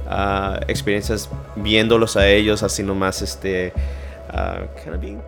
ah, 0.07 0.59
experiencias 0.67 1.29
viéndolos 1.57 2.15
a 2.15 2.27
ellos 2.27 2.63
así 2.63 2.83
nomás 2.83 3.21
este 3.21 3.73
uh, 4.29 4.65
kind 4.81 4.95
of 4.95 5.01
being 5.01 5.21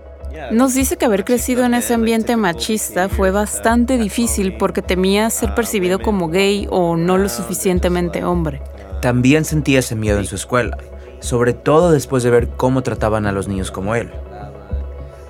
Nos 0.52 0.74
dice 0.74 0.98
que 0.98 1.06
haber 1.06 1.26
crecido 1.26 1.64
en 1.66 1.74
ese 1.74 1.94
ambiente 1.94 2.36
machista 2.38 3.10
fue 3.10 3.32
bastante 3.32 3.98
difícil 3.98 4.58
porque 4.58 4.82
temía 4.82 5.30
ser 5.30 5.56
percibido 5.56 6.00
como 6.00 6.30
gay 6.30 6.68
o 6.70 6.96
no 6.96 7.18
lo 7.18 7.30
suficientemente 7.30 8.24
hombre. 8.24 8.62
También 9.02 9.46
sentía 9.46 9.80
ese 9.80 9.96
miedo 9.96 10.20
en 10.20 10.26
su 10.26 10.36
escuela, 10.36 10.78
sobre 11.20 11.54
todo 11.54 11.92
después 11.92 12.24
de 12.24 12.30
ver 12.30 12.50
cómo 12.50 12.84
trataban 12.84 13.26
a 13.26 13.32
los 13.32 13.48
niños 13.48 13.72
como 13.72 13.96
él. 13.96 14.12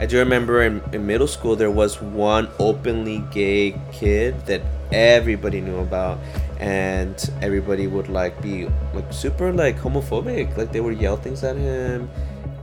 I 0.01 0.05
do 0.05 0.17
remember 0.17 0.63
in, 0.63 0.81
in 0.93 1.05
middle 1.05 1.27
school 1.27 1.57
there 1.57 1.69
was 1.69 1.99
one 2.01 2.47
openly 2.57 3.21
gay 3.33 3.75
kid 3.91 4.33
that 4.45 4.61
everybody 4.93 5.59
knew 5.59 5.77
about 5.79 6.17
and 6.61 7.15
everybody 7.41 7.85
would 7.85 8.07
like 8.07 8.41
be 8.41 8.69
like 8.93 9.11
super 9.11 9.51
like 9.51 9.77
homophobic 9.77 10.55
like 10.55 10.71
they 10.71 10.79
would 10.79 10.97
yell 10.97 11.17
things 11.17 11.43
at 11.43 11.57
him 11.57 12.09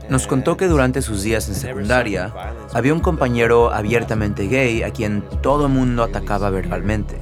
Nos 0.08 0.26
contó 0.26 0.56
que 0.56 0.68
durante 0.68 1.02
sus 1.02 1.22
días 1.22 1.48
en 1.48 1.54
secundaria 1.54 2.32
había 2.72 2.94
un 2.94 3.00
compañero 3.00 3.72
abiertamente 3.72 4.46
gay 4.46 4.82
a 4.82 4.90
quien 4.90 5.22
todo 5.42 5.66
el 5.66 5.72
mundo 5.72 6.02
atacaba 6.04 6.50
verbalmente, 6.50 7.16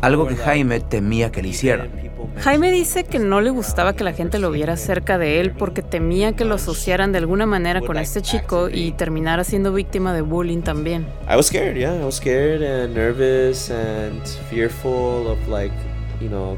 algo 0.00 0.26
que 0.26 0.36
Jaime 0.36 0.80
temía 0.80 1.30
que 1.30 1.42
le 1.42 1.48
hicieran. 1.48 1.90
Jaime 2.40 2.72
dice 2.72 3.04
que 3.04 3.18
no 3.18 3.40
le 3.40 3.50
gustaba 3.50 3.92
que 3.94 4.02
la 4.02 4.12
gente 4.12 4.38
lo 4.38 4.50
viera 4.50 4.76
cerca 4.76 5.18
de 5.18 5.40
él 5.40 5.52
porque 5.52 5.82
temía 5.82 6.32
que 6.32 6.44
lo 6.44 6.54
asociaran 6.56 7.12
de 7.12 7.18
alguna 7.18 7.46
manera 7.46 7.80
con 7.80 7.96
este 7.96 8.22
chico 8.22 8.68
y 8.68 8.92
terminara 8.92 9.44
siendo 9.44 9.72
víctima 9.72 10.12
de 10.14 10.22
bullying 10.22 10.62
también. 10.62 11.06
I 11.30 11.36
was 11.36 11.46
scared, 11.46 11.76
yeah, 11.76 11.94
I 11.94 12.04
was 12.04 12.16
scared 12.16 12.62
and 12.62 12.94
nervous 12.94 13.70
and 13.70 14.20
fearful 14.50 15.28
of 15.28 15.38
like, 15.46 15.74
you 16.20 16.28
know, 16.28 16.56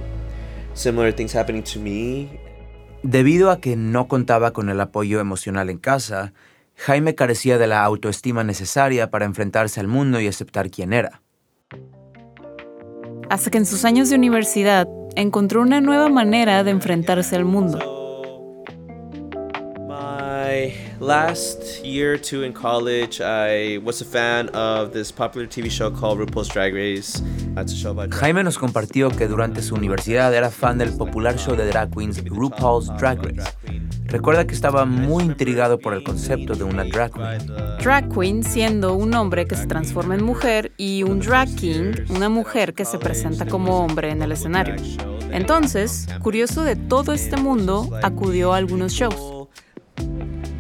similar 0.75 1.13
things 1.13 1.35
happening 1.35 1.63
to 1.65 1.81
me. 1.81 2.31
Debido 3.07 3.53
a 3.53 3.61
que 3.61 3.77
no 3.77 4.09
contaba 4.09 4.53
con 4.53 4.69
el 4.69 4.81
apoyo 4.81 5.21
emocional 5.21 5.71
en 5.71 5.79
casa, 5.79 6.33
Jaime 6.75 7.15
carecía 7.15 7.57
de 7.57 7.69
la 7.69 7.85
autoestima 7.85 8.43
necesaria 8.43 9.11
para 9.11 9.25
enfrentarse 9.25 9.79
al 9.79 9.87
mundo 9.87 10.21
y 10.21 10.27
aceptar 10.27 10.71
quién 10.71 10.93
era. 10.93 11.23
Hasta 13.31 13.51
que 13.51 13.59
en 13.59 13.67
sus 13.67 13.85
años 13.85 14.11
de 14.11 14.17
universidad 14.17 14.89
encontró 15.15 15.63
una 15.63 15.81
nueva 15.81 16.09
manera 16.09 16.65
de 16.65 16.73
enfrentarse 16.73 17.37
al 17.37 17.45
mundo. 17.45 17.79
My 19.89 20.86
last 21.01 21.85
year 21.85 22.15
or 22.15 22.19
two 22.19 22.43
in 22.43 22.53
college, 22.53 23.21
I 23.21 23.79
was 23.79 24.01
a 24.01 24.05
fan 24.05 24.49
of 24.51 24.93
this 24.93 25.11
popular 25.13 25.47
TV 25.47 25.71
show 25.71 25.91
called 25.91 26.19
RuPaul's 26.19 26.49
Drag 26.49 26.75
Race. 26.75 27.23
It's 27.57 27.73
a 27.73 27.77
show 27.77 27.91
about 27.91 28.11
drag- 28.11 28.21
Jaime 28.21 28.43
nos 28.45 28.59
compartió 28.59 29.11
que 29.11 29.27
durante 29.29 29.63
su 29.63 29.75
universidad 29.75 30.35
era 30.35 30.51
fan 30.51 30.79
del 30.79 30.93
popular 30.97 31.39
show 31.39 31.57
de 31.57 31.67
drag 31.67 31.91
queens 31.95 32.23
RuPaul's 32.25 32.89
Drag 32.99 33.19
Race. 33.23 33.51
Recuerda 34.09 34.47
que 34.47 34.55
estaba 34.55 34.85
muy 34.85 35.25
intrigado 35.25 35.79
por 35.79 35.93
el 35.93 36.05
concepto 36.05 36.55
de 36.55 36.65
una 36.65 36.85
drag 36.85 37.13
queen. 37.13 37.47
Drag 37.83 38.09
queen 38.09 38.45
siendo 38.45 38.95
un 38.95 39.13
hombre 39.15 39.47
que 39.47 39.57
se 39.57 39.67
transforma 39.67 40.15
en 40.15 40.25
mujer 40.25 40.73
y 40.77 41.03
un 41.03 41.19
drag 41.21 41.49
king, 41.57 41.93
una 42.09 42.29
mujer 42.29 42.73
que 42.75 42.85
se 42.85 42.99
presenta 42.99 43.47
como 43.47 43.81
hombre 43.85 44.11
en 44.11 44.23
el 44.23 44.33
escenario. 44.33 44.77
Entonces, 45.33 46.07
curioso 46.23 46.63
de 46.63 46.77
todo 46.77 47.13
este 47.13 47.37
mundo, 47.37 47.91
acudió 48.03 48.53
a 48.55 48.59
algunos 48.59 48.93
shows. 48.93 49.36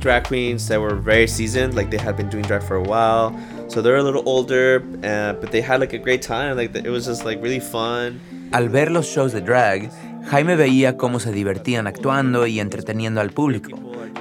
Drag 0.07 0.23
queens 0.23 0.69
that 0.69 0.81
were 0.81 0.95
very 0.95 1.27
seasoned, 1.27 1.75
like 1.75 1.91
they 1.91 1.99
had 1.99 2.17
been 2.17 2.29
doing 2.29 2.45
drag 2.45 2.63
for 2.63 2.77
a 2.77 2.83
while, 2.83 3.35
so 3.67 3.83
they're 3.83 3.97
a 3.97 4.03
little 4.05 4.23
older, 4.25 4.81
uh, 5.03 5.33
but 5.41 5.51
they 5.51 5.61
had 5.61 5.81
like 5.81 5.93
a 5.93 5.99
great 5.99 6.23
time. 6.23 6.57
Like 6.57 6.73
it 6.77 6.91
was 6.91 7.07
just 7.07 7.25
like 7.25 7.43
really 7.43 7.59
fun. 7.59 8.21
Al 8.53 8.69
ver 8.69 8.93
los 8.93 9.09
shows 9.09 9.33
de 9.33 9.41
drag, 9.41 9.91
Jaime 10.31 10.55
veía 10.55 10.97
cómo 10.97 11.19
se 11.19 11.33
divertían 11.33 11.89
actuando 11.89 12.47
y 12.47 12.61
entreteniendo 12.61 13.21
al 13.21 13.31
público, 13.31 13.77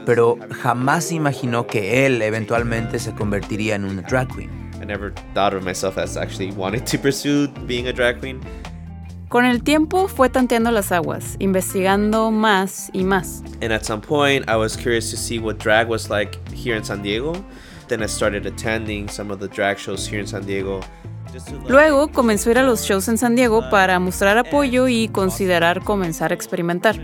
pero 0.08 0.39
jamás 0.63 1.12
imaginó 1.12 1.68
que 1.68 2.08
él 2.08 2.20
eventualmente 2.24 2.98
se 2.98 3.13
convertiría 3.13 3.75
en 3.75 3.86
una 3.86 4.01
drag 4.01 4.27
queen. 4.36 4.50
I 4.82 4.86
never 4.86 5.13
thought 5.36 5.54
of 5.54 5.63
myself 5.63 6.00
as 6.00 6.18
actually 6.18 6.51
wanting 6.51 6.84
to 6.86 6.98
pursue 6.98 7.48
being 7.68 7.88
a 7.88 7.94
drag 7.94 8.20
queen. 8.20 8.42
Con 9.29 9.46
el 9.46 9.63
tiempo 9.63 10.08
fue 10.08 10.29
tanteando 10.29 10.72
las 10.72 10.91
aguas, 10.91 11.36
investigando 11.39 12.29
más 12.32 12.89
y 12.94 13.03
más. 13.03 13.41
And 13.62 13.72
at 13.72 13.84
some 13.84 14.01
point, 14.01 14.48
I 14.48 14.55
was 14.55 14.77
curious 14.77 15.10
to 15.12 15.17
see 15.17 15.39
what 15.39 15.58
drag 15.58 15.89
was 15.89 16.10
like 16.10 16.38
here 16.53 16.77
in 16.77 16.84
San 16.84 17.01
Diego. 17.01 17.34
Then 17.88 18.03
I 18.03 18.08
started 18.08 18.46
attending 18.46 19.10
some 19.10 19.32
of 19.32 19.39
the 19.39 19.48
drag 19.48 19.77
shows 19.77 20.08
here 20.08 20.20
in 20.20 20.27
San 20.27 20.46
Diego. 20.46 20.82
Luego 21.67 22.10
comenzó 22.12 22.50
a 22.50 22.51
ir 22.51 22.58
a 22.60 22.63
los 22.63 22.84
shows 22.84 23.08
en 23.08 23.17
San 23.17 23.36
Diego 23.36 23.70
para 23.70 24.00
mostrar 24.00 24.38
apoyo 24.38 24.88
y 24.88 25.10
considerar 25.10 25.84
comenzar 25.84 26.32
a 26.32 26.36
experimentar. 26.36 26.96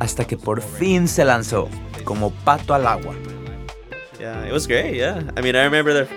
Hasta 0.00 0.26
que 0.26 0.36
por 0.36 0.62
fin 0.62 1.06
se 1.06 1.24
lanzó, 1.24 1.68
como 2.04 2.30
pato 2.30 2.74
al 2.74 2.86
agua. 2.86 3.14
Yeah, 4.18 4.46
it 4.46 4.52
was 4.52 4.66
great. 4.66 4.96
Yeah, 4.96 5.22
I 5.36 5.42
mean, 5.42 5.54
I 5.54 5.62
remember 5.64 5.92
the 5.92 6.08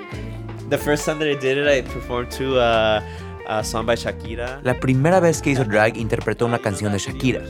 the 0.69 0.77
first 0.77 1.05
time 1.05 1.19
that 1.19 1.27
I 1.27 1.35
did 1.35 1.57
it, 1.57 1.67
I 1.67 1.81
performed 1.81 2.31
to 2.37 2.57
uh, 2.57 3.01
a 3.47 3.63
song 3.63 3.85
by 3.85 3.95
Shakira. 3.95 4.59
La 4.63 4.79
primera 4.79 5.19
vez 5.19 5.41
que 5.41 5.51
hizo 5.51 5.63
drag 5.65 5.97
interpretó 5.97 6.45
una 6.45 6.59
canción 6.59 6.91
de 6.91 6.99
Shakira. 6.99 7.41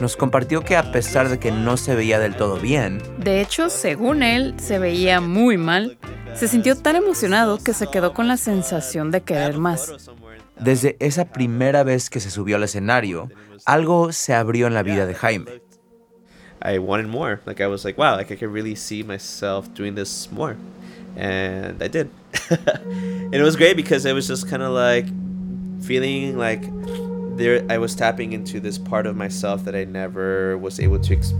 Nos 0.00 0.16
compartió 0.16 0.62
que 0.62 0.76
a 0.76 0.90
pesar 0.90 1.28
de 1.28 1.38
que 1.38 1.52
no 1.52 1.76
se 1.76 1.94
veía 1.94 2.18
del 2.18 2.34
todo 2.34 2.56
bien, 2.56 3.00
De 3.18 3.40
hecho, 3.40 3.70
según 3.70 4.22
él, 4.22 4.54
se 4.58 4.78
veía 4.78 5.20
muy 5.20 5.56
mal. 5.58 5.98
Se 6.34 6.48
sintió 6.48 6.76
tan 6.76 6.96
emocionado 6.96 7.58
que 7.58 7.74
se 7.74 7.86
quedó 7.88 8.14
con 8.14 8.26
la 8.26 8.36
sensación 8.36 9.10
de 9.10 9.20
querer 9.20 9.58
más. 9.58 9.92
desde 10.58 10.96
esa 11.00 11.24
primera 11.26 11.82
vez 11.82 12.08
que 12.08 12.20
se 12.20 12.30
subió 12.30 12.56
al 12.56 12.62
escenario, 12.62 13.30
algo 13.66 14.12
se 14.12 14.32
abrió 14.34 14.66
en 14.66 14.74
la 14.74 14.82
vida 14.82 15.06
de 15.06 15.14
Jaime. 15.14 15.46
I 16.64 16.78
wanted 16.78 17.08
more. 17.08 17.40
Like 17.44 17.60
I 17.60 17.66
was 17.66 17.84
like, 17.84 17.98
wow, 17.98 18.16
like 18.16 18.32
I 18.32 18.36
could 18.36 18.52
really 18.52 18.76
see 18.76 19.02
myself 19.02 19.68
doing 19.74 19.94
this 19.96 20.30
more, 20.30 20.56
and 21.16 21.82
I 21.82 21.88
did. 21.88 22.08
and 22.50 23.34
it 23.34 23.42
was 23.42 23.56
great 23.56 23.76
because 23.76 24.06
it 24.06 24.14
was 24.14 24.28
just 24.28 24.48
kind 24.48 24.62
of 24.62 24.70
like 24.72 25.06
feeling 25.82 26.36
like 26.38 26.62
there 27.36 27.64
I 27.68 27.78
was 27.78 27.96
tapping 27.96 28.32
into 28.32 28.60
this 28.60 28.78
part 28.78 29.06
of 29.06 29.16
myself 29.16 29.64
that 29.64 29.74
I 29.74 29.84
never 29.84 30.56
was 30.56 30.78
able 30.80 31.00
to 31.00 31.14
ex- 31.14 31.34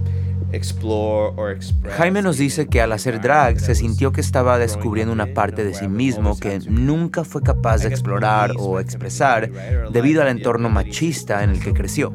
explore 0.52 1.32
or 1.36 1.50
express. 1.50 1.96
Jaime 1.96 2.22
nos 2.22 2.38
dice 2.38 2.66
que 2.66 2.80
al 2.80 2.92
hacer 2.92 3.20
drag 3.20 3.58
se 3.60 3.74
sintió 3.74 4.12
que 4.12 4.20
estaba 4.20 4.58
descubriendo 4.58 5.12
una 5.12 5.26
parte 5.26 5.64
de 5.64 5.74
sí 5.74 5.88
mismo 5.88 6.38
que 6.38 6.60
nunca 6.68 7.24
fue 7.24 7.42
capaz 7.42 7.82
de 7.82 7.88
explorar 7.88 8.52
o 8.58 8.78
expresar 8.78 9.50
debido 9.90 10.22
al 10.22 10.28
entorno 10.28 10.68
machista 10.68 11.42
en 11.42 11.50
el 11.50 11.60
que 11.60 11.72
creció. 11.72 12.12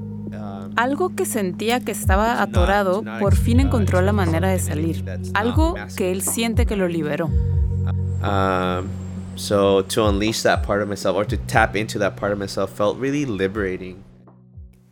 Algo 0.76 1.16
que 1.16 1.26
sentía 1.26 1.80
que 1.80 1.92
estaba 1.92 2.42
atorado, 2.42 3.04
por 3.20 3.36
fin 3.36 3.60
encontró 3.60 4.02
la 4.02 4.14
manera 4.14 4.50
de 4.50 4.60
salir. 4.60 5.04
Algo 5.34 5.74
que 5.96 6.12
él 6.12 6.22
siente 6.22 6.68
que 6.68 6.76
lo 6.76 6.88
liberó. 6.88 7.32
Um, 8.22 8.88
so 9.38 9.84
to 9.84 10.08
unleash 10.08 10.41
that 10.44 10.65
part 10.65 10.82
of 10.82 10.88
myself 10.88 11.15
or 11.15 11.25
to 11.25 11.38
tap 11.48 11.75
into 11.75 12.00
that 12.00 12.15
part 12.15 12.32
of 12.32 12.39
myself 12.39 12.72
felt 12.72 12.98
really 13.00 13.25
liberating. 13.25 14.03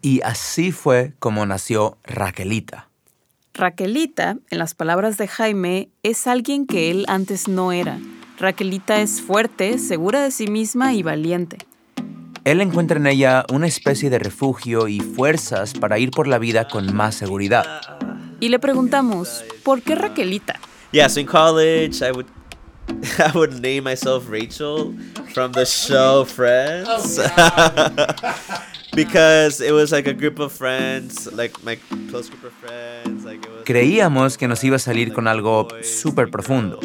Y 0.02 0.22
así 0.24 0.72
fue 0.72 1.14
como 1.20 1.46
nació 1.46 1.98
Raquelita. 2.04 2.90
Raquelita, 3.54 4.38
en 4.50 4.60
las 4.60 4.76
palabras 4.76 5.18
de 5.18 5.28
Jaime, 5.28 5.90
es 6.04 6.28
alguien 6.28 6.68
que 6.68 6.92
él 6.92 7.06
antes 7.08 7.48
no 7.48 7.72
era. 7.72 8.00
Raquelita 8.38 9.02
es 9.02 9.22
fuerte, 9.22 9.80
segura 9.80 10.22
de 10.22 10.32
sí 10.32 10.48
misma 10.48 10.94
y 10.94 11.04
valiente. 11.04 11.58
Él 12.44 12.62
encuentra 12.62 13.00
en 13.00 13.08
ella 13.08 13.46
una 13.52 13.66
especie 13.66 14.10
de 14.10 14.20
refugio 14.20 14.88
y 14.88 15.00
fuerzas 15.00 15.74
para 15.74 15.98
ir 15.98 16.12
por 16.12 16.28
la 16.28 16.38
vida 16.38 16.68
con 16.68 16.94
más 16.94 17.16
seguridad. 17.16 17.82
Y 18.40 18.50
le 18.50 18.60
preguntamos, 18.60 19.44
¿por 19.64 19.82
qué 19.82 19.96
Raquelita? 19.96 20.60
Yeah, 20.92 21.10
so 21.10 21.20
in 21.20 21.26
college, 21.26 22.02
I 22.02 22.12
would 22.12 22.28
I 23.20 23.32
would 23.36 23.62
name 23.62 23.84
myself 23.84 24.30
Rachel 24.30 24.94
from 25.34 25.52
the 25.52 25.66
show 25.66 26.26
Friends. 26.26 27.20
because 28.96 29.60
it 29.60 29.74
was 29.74 29.92
like 29.92 30.08
a 30.08 30.14
group 30.14 30.40
of 30.40 30.52
friends, 30.52 31.32
like 31.34 31.52
my 31.64 31.78
close 32.10 32.30
group 32.30 32.46
of 32.46 32.54
friends, 32.54 33.26
like 33.26 33.46
it 33.46 33.52
was 33.52 33.66
Creíamos 33.66 34.38
que 34.38 34.48
nos 34.48 34.64
iba 34.64 34.78
a 34.78 34.80
salir 34.80 35.14
con 35.14 35.28
algo 35.28 35.68
súper 35.84 36.32
profundo. 36.32 36.80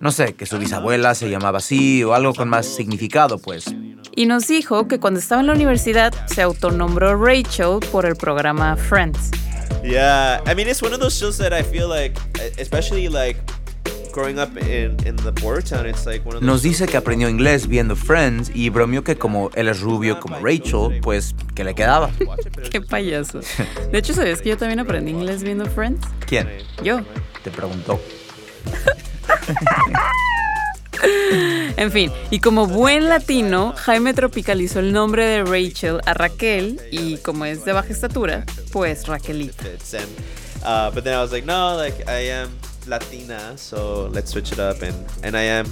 No 0.00 0.10
sé, 0.10 0.34
que 0.34 0.46
su 0.46 0.58
bisabuela 0.58 1.14
se 1.14 1.30
llamaba 1.30 1.58
así 1.58 2.04
o 2.04 2.14
algo 2.14 2.34
con 2.34 2.48
más 2.48 2.66
significado, 2.66 3.38
pues. 3.38 3.64
Y 4.14 4.26
nos 4.26 4.46
dijo 4.46 4.86
que 4.86 5.00
cuando 5.00 5.18
estaba 5.18 5.40
en 5.40 5.48
la 5.48 5.54
universidad 5.54 6.12
se 6.26 6.42
autonombró 6.42 7.16
Rachel 7.16 7.80
por 7.90 8.06
el 8.06 8.14
programa 8.14 8.76
Friends. 8.76 9.30
Yeah, 9.82 10.40
I 10.46 10.54
mean 10.54 10.68
it's 10.68 10.82
one 10.82 10.94
of 10.94 11.00
those 11.00 11.18
shows 11.18 11.38
that 11.38 11.52
I 11.52 11.62
feel 11.62 11.88
like 11.88 12.18
especially 12.58 13.08
like 13.08 13.36
Nos 16.40 16.62
dice 16.62 16.86
que 16.86 16.96
aprendió 16.96 17.28
inglés 17.28 17.66
viendo 17.66 17.96
Friends 17.96 18.50
y 18.54 18.68
bromeó 18.70 19.02
que 19.02 19.16
como 19.16 19.50
él 19.54 19.68
es 19.68 19.80
rubio 19.80 20.20
como 20.20 20.38
Rachel, 20.38 21.00
pues 21.02 21.34
que 21.54 21.64
le 21.64 21.74
quedaba. 21.74 22.10
Qué 22.70 22.80
payaso. 22.80 23.40
De 23.92 23.98
hecho, 23.98 24.14
¿sabías 24.14 24.40
que 24.40 24.50
yo 24.50 24.56
también 24.56 24.80
aprendí 24.80 25.10
inglés 25.10 25.42
viendo 25.42 25.66
Friends? 25.66 26.06
¿Quién? 26.26 26.48
Yo. 26.82 27.00
Te 27.42 27.50
preguntó. 27.50 28.00
En 31.76 31.90
fin, 31.90 32.10
y 32.30 32.38
como 32.38 32.66
buen 32.66 33.08
latino, 33.08 33.74
Jaime 33.76 34.14
tropicalizó 34.14 34.78
el 34.78 34.92
nombre 34.92 35.26
de 35.26 35.44
Rachel 35.44 36.00
a 36.06 36.14
Raquel 36.14 36.80
y 36.90 37.18
como 37.18 37.44
es 37.44 37.64
de 37.64 37.72
baja 37.72 37.92
estatura, 37.92 38.46
pues 38.72 39.06
Raquelita. 39.06 39.64
uh, 40.64 40.90
but 40.94 41.04
then 41.04 41.12
I 41.14 41.20
was 41.20 41.30
like 41.32 41.44
no 41.44 41.76
like 41.76 42.04
I 42.08 42.30
am 42.30 42.48
Latina, 42.86 43.56
so 43.56 44.08
let's 44.12 44.30
switch 44.32 44.52
it 44.52 44.58
up. 44.58 44.82
And 44.82 44.94
and 45.22 45.36
I 45.36 45.42
am 45.42 45.66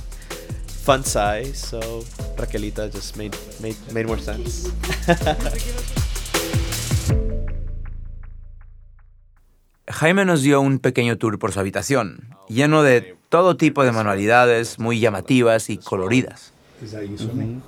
fun 0.66 1.04
size, 1.04 1.58
so 1.58 2.04
Raquelita 2.36 2.90
just 2.90 3.16
made 3.16 3.36
made 3.60 3.76
made 3.92 4.06
more 4.06 4.18
sense. 4.18 4.70
Jaime 9.88 10.24
nos 10.24 10.42
dio 10.42 10.60
un 10.60 10.78
pequeño 10.78 11.18
tour 11.18 11.38
por 11.38 11.52
su 11.52 11.60
habitación, 11.60 12.34
lleno 12.48 12.82
de 12.82 13.16
todo 13.28 13.56
tipo 13.56 13.84
de 13.84 13.92
manualidades 13.92 14.78
muy 14.78 15.00
llamativas 15.00 15.70
y 15.70 15.78
coloridas. 15.78 16.52
Is 16.82 16.92
that 16.92 17.04
you 17.06 17.16
swimming? 17.18 17.62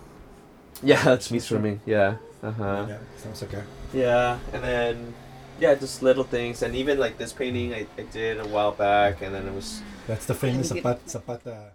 yeah, 0.82 1.02
that's 1.02 1.30
me 1.30 1.38
swimming. 1.40 1.80
Yeah. 1.86 2.16
Uh 2.42 2.50
huh. 2.50 2.86
Yeah, 2.88 2.98
sounds 3.22 3.42
okay. 3.42 3.62
Yeah, 3.92 4.38
and 4.52 4.62
then 4.62 5.14
yeah, 5.60 5.74
just 5.74 6.02
little 6.02 6.24
things, 6.24 6.62
and 6.62 6.74
even 6.74 6.98
like 6.98 7.16
this 7.18 7.32
painting 7.32 7.72
I, 7.72 7.86
I 7.98 8.04
did 8.12 8.40
a 8.40 8.46
while 8.46 8.72
back, 8.72 9.22
and 9.22 9.34
then 9.34 9.46
it 9.46 9.54
was. 9.54 9.82
That's 10.06 10.26
the 10.26 10.34
famous 10.34 10.68
Zapata. 10.68 11.00
Zapata. 11.08 11.74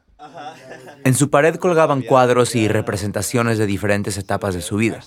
En 1.06 1.14
su 1.14 1.30
pared 1.30 1.60
colgaban 1.60 2.02
cuadros 2.08 2.56
y 2.56 2.68
representaciones 2.68 3.58
de 3.58 3.66
diferentes 3.66 4.18
etapas 4.18 4.54
de 4.54 4.62
su 4.62 4.76
vida. 4.76 5.00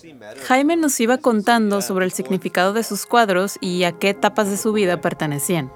Jaime 0.47 0.75
nos 0.75 0.99
iba 0.99 1.19
contando 1.19 1.81
sobre 1.81 2.05
el 2.05 2.11
significado 2.11 2.73
de 2.73 2.83
sus 2.83 3.05
cuadros 3.05 3.57
y 3.61 3.83
a 3.83 3.91
qué 3.91 4.09
etapas 4.09 4.49
de 4.49 4.57
su 4.57 4.73
vida 4.73 5.01
pertenecían. 5.01 5.71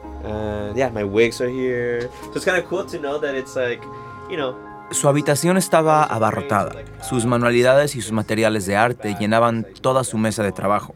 Yeah, 0.75 0.92
my 0.92 1.04
wigs 1.04 1.39
are 1.42 1.50
here, 1.50 2.01
so 2.01 2.34
it's 2.36 2.46
kind 2.46 2.58
of 2.58 2.68
cool 2.68 2.86
to 2.86 2.98
know 2.98 3.20
that 3.20 3.36
it's 3.36 3.56
like, 3.56 3.82
you 4.30 4.36
know. 4.38 4.56
Su 4.92 5.08
habitación 5.08 5.58
estaba 5.58 6.04
abarrotada. 6.04 6.72
Sus 7.01 7.25
manualidades 7.25 7.96
y 7.96 8.01
sus 8.01 8.12
materiales 8.12 8.66
de 8.66 8.75
arte 8.75 9.16
llenaban 9.20 9.66
toda 9.82 10.04
su 10.04 10.18
mesa 10.18 10.44
de 10.44 10.51
trabajo. 10.51 10.94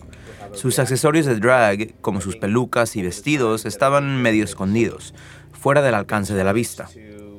Sus 0.53 0.79
accesorios 0.79 1.25
de 1.25 1.35
drag, 1.35 1.93
como 2.01 2.21
sus 2.21 2.35
pelucas 2.35 2.95
y 2.95 3.01
vestidos, 3.01 3.65
estaban 3.65 4.21
medio 4.21 4.43
escondidos, 4.43 5.13
fuera 5.53 5.81
del 5.81 5.95
alcance 5.95 6.33
de 6.33 6.43
la 6.43 6.53
vista. 6.53 6.89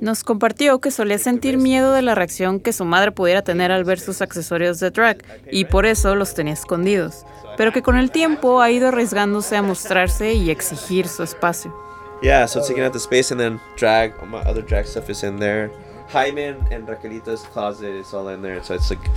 Nos 0.01 0.25
compartió 0.25 0.81
que 0.81 0.91
solía 0.91 1.19
sentir 1.19 1.59
miedo 1.59 1.93
de 1.93 2.03
la 2.03 2.17
reacción 2.17 2.59
que 2.59 2.73
su 2.73 2.85
madre 2.85 3.13
pudiera 3.13 3.43
tener 3.43 3.71
al 3.71 3.85
ver 3.85 4.01
sus 4.01 4.21
accesorios 4.21 4.81
de 4.81 4.91
drag 4.91 5.23
y 5.51 5.67
por 5.67 5.87
eso 5.87 6.17
los 6.17 6.35
tenía 6.35 6.55
escondidos, 6.55 7.25
pero 7.57 7.71
que 7.71 7.83
con 7.83 7.97
el 7.97 8.11
tiempo 8.11 8.61
ha 8.61 8.71
ido 8.71 8.89
arriesgándose 8.89 9.57
a 9.57 9.63
mostrarse 9.63 10.33
y 10.33 10.51
exigir 10.51 11.07
su 11.07 11.23
espacio. 11.23 11.73
Yeah, 12.21 12.47
so 12.47 12.61
taking 12.61 12.85
out 12.85 12.93
the 12.93 12.99
space 12.99 13.33
and 13.33 13.41
then 13.41 13.61
drag, 13.77 14.15
all 14.21 14.29
my 14.29 14.41
other 14.41 14.63
drag 14.63 14.87
stuff 14.87 15.09
is 15.11 15.23
in 15.23 15.39
there. 15.39 15.71
Jaime 16.13 16.45
and, 16.45 16.73
and 16.73 16.87
Raquelita's 16.89 17.43
closet 17.53 17.95
is 17.95 18.13
all 18.13 18.29
in 18.29 18.43
there, 18.43 18.63
so 18.63 18.75
it's 18.75 18.91
like, 18.91 19.11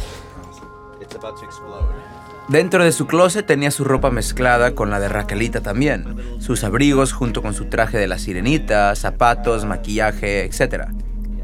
it's 1.02 1.16
about 1.16 1.38
to 1.40 1.46
explode. 1.46 1.94
Dentro 2.48 2.84
de 2.84 2.92
su 2.92 3.08
closet 3.08 3.46
tenía 3.46 3.72
su 3.72 3.84
ropa 3.84 4.12
mezclada 4.12 4.76
con 4.76 4.92
la 4.92 5.00
de 5.00 5.10
Raquelita 5.10 5.62
también, 5.62 6.16
sus 6.40 6.64
abrigos 6.64 7.12
junto 7.12 7.42
con 7.42 7.56
su 7.56 7.66
traje 7.66 7.98
de 7.98 8.08
la 8.08 8.20
sirenita, 8.20 8.96
zapatos, 8.96 9.66
maquillaje, 9.66 10.46
etc. 10.46 10.86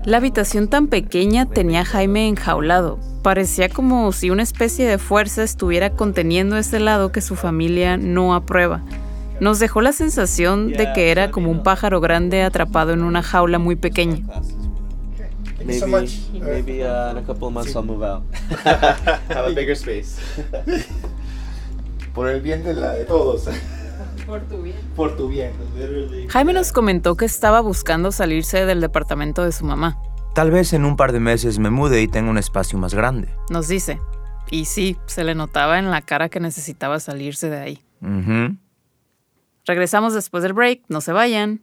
La 0.05 0.17
habitación 0.17 0.67
tan 0.67 0.87
pequeña 0.87 1.47
tenía 1.47 1.81
a 1.81 1.85
Jaime 1.85 2.27
enjaulado. 2.27 2.99
Parecía 3.23 3.67
como 3.69 4.11
si 4.11 4.29
una 4.29 4.43
especie 4.43 4.87
de 4.87 4.99
fuerza 4.99 5.41
estuviera 5.41 5.89
conteniendo 5.89 6.55
ese 6.55 6.79
lado 6.79 7.11
que 7.11 7.21
su 7.21 7.35
familia 7.35 7.97
no 7.97 8.35
aprueba. 8.35 8.83
Nos 9.39 9.57
dejó 9.57 9.81
la 9.81 9.93
sensación 9.93 10.71
de 10.71 10.93
que 10.93 11.09
era 11.09 11.31
como 11.31 11.49
un 11.49 11.63
pájaro 11.63 11.99
grande 11.99 12.43
atrapado 12.43 12.93
en 12.93 13.01
una 13.01 13.23
jaula 13.23 13.57
muy 13.57 13.75
pequeña. 13.75 14.19
Maybe, 15.65 15.79
so 15.79 15.87
much. 15.87 16.19
maybe 16.33 16.83
uh, 16.83 17.11
in 17.11 17.17
a 17.17 17.23
couple 17.25 17.47
of 17.47 17.53
months 17.53 17.75
I'll 17.75 17.83
move 17.83 18.03
out. 18.03 18.23
Have 19.29 19.51
a 19.51 19.53
bigger 19.53 19.75
space. 19.75 20.17
Por 22.13 22.27
el 22.27 22.41
bien 22.41 22.63
de, 22.63 22.73
la, 22.73 22.93
de 22.93 23.05
todos. 23.05 23.47
Por 24.95 25.15
tu 25.15 25.27
bien. 25.27 25.51
literally. 25.77 26.27
Jaime 26.29 26.53
nos 26.53 26.71
comentó 26.71 27.15
que 27.15 27.25
estaba 27.25 27.61
buscando 27.61 28.11
salirse 28.11 28.65
del 28.65 28.81
departamento 28.81 29.43
de 29.43 29.51
su 29.51 29.65
mamá. 29.65 29.97
Tal 30.35 30.51
vez 30.51 30.73
en 30.73 30.85
un 30.85 30.95
par 30.95 31.11
de 31.11 31.19
meses 31.19 31.59
me 31.59 31.69
mude 31.69 32.01
y 32.01 32.07
tenga 32.07 32.29
un 32.29 32.37
espacio 32.37 32.77
más 32.79 32.93
grande. 32.93 33.29
Nos 33.49 33.67
dice. 33.67 33.99
Y 34.49 34.65
sí, 34.65 34.97
se 35.05 35.23
le 35.23 35.35
notaba 35.35 35.79
en 35.79 35.91
la 35.91 36.01
cara 36.01 36.29
que 36.29 36.39
necesitaba 36.39 36.99
salirse 36.99 37.49
de 37.49 37.57
ahí. 37.59 37.83
Ujú. 38.01 38.57
Regresamos 39.65 40.13
después 40.13 40.43
del 40.43 40.53
break, 40.53 40.81
no 40.89 41.01
se 41.01 41.11
vayan. 41.11 41.61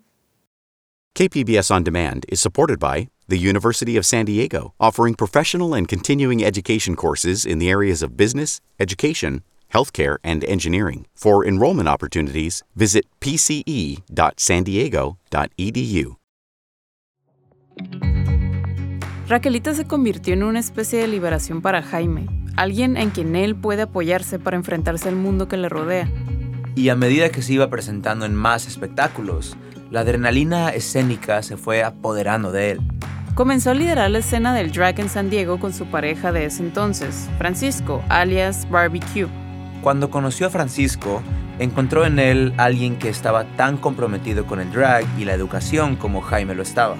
KPBS 1.18 1.70
On 1.72 1.82
Demand 1.82 2.24
is 2.28 2.40
supported 2.40 2.78
by 2.78 3.08
the 3.26 3.36
University 3.36 3.96
of 3.96 4.06
San 4.06 4.24
Diego, 4.24 4.72
offering 4.78 5.16
professional 5.16 5.74
and 5.74 5.88
continuing 5.88 6.44
education 6.44 6.94
courses 6.94 7.44
in 7.44 7.58
the 7.58 7.68
areas 7.68 8.04
of 8.04 8.16
business, 8.16 8.60
education, 8.78 9.42
healthcare, 9.74 10.18
and 10.22 10.44
engineering. 10.44 11.06
For 11.16 11.44
enrollment 11.44 11.88
opportunities, 11.88 12.62
visit 12.76 13.04
pce.sandiego.edu. 13.18 16.16
Raquelita 19.26 19.74
se 19.74 19.86
convirtió 19.86 20.34
en 20.34 20.44
una 20.44 20.60
especie 20.60 21.00
de 21.00 21.08
liberación 21.08 21.62
para 21.62 21.82
Jaime, 21.82 22.28
alguien 22.54 22.96
en 22.96 23.10
quien 23.10 23.34
él 23.34 23.56
puede 23.56 23.82
apoyarse 23.82 24.38
para 24.38 24.56
enfrentarse 24.56 25.08
al 25.08 25.16
mundo 25.16 25.48
que 25.48 25.56
le 25.56 25.68
rodea. 25.68 26.08
Y 26.76 26.90
a 26.90 26.94
medida 26.94 27.30
que 27.30 27.42
se 27.42 27.54
iba 27.54 27.68
presentando 27.70 28.24
en 28.24 28.36
más 28.36 28.68
espectáculos, 28.68 29.56
la 29.90 30.00
adrenalina 30.00 30.70
escénica 30.70 31.42
se 31.42 31.56
fue 31.56 31.82
apoderando 31.82 32.52
de 32.52 32.72
él. 32.72 32.80
Comenzó 33.34 33.70
a 33.70 33.74
liderar 33.74 34.10
la 34.10 34.18
escena 34.18 34.54
del 34.54 34.72
drag 34.72 34.98
en 35.00 35.08
San 35.08 35.30
Diego 35.30 35.60
con 35.60 35.72
su 35.72 35.86
pareja 35.86 36.32
de 36.32 36.44
ese 36.46 36.62
entonces, 36.62 37.28
Francisco, 37.38 38.02
alias 38.08 38.68
Barbecue. 38.68 39.28
Cuando 39.80 40.10
conoció 40.10 40.48
a 40.48 40.50
Francisco, 40.50 41.22
encontró 41.58 42.04
en 42.04 42.18
él 42.18 42.52
alguien 42.56 42.98
que 42.98 43.08
estaba 43.08 43.44
tan 43.56 43.76
comprometido 43.76 44.44
con 44.44 44.60
el 44.60 44.70
drag 44.72 45.06
y 45.18 45.24
la 45.24 45.34
educación 45.34 45.96
como 45.96 46.20
Jaime 46.20 46.54
lo 46.54 46.62
estaba. 46.62 46.96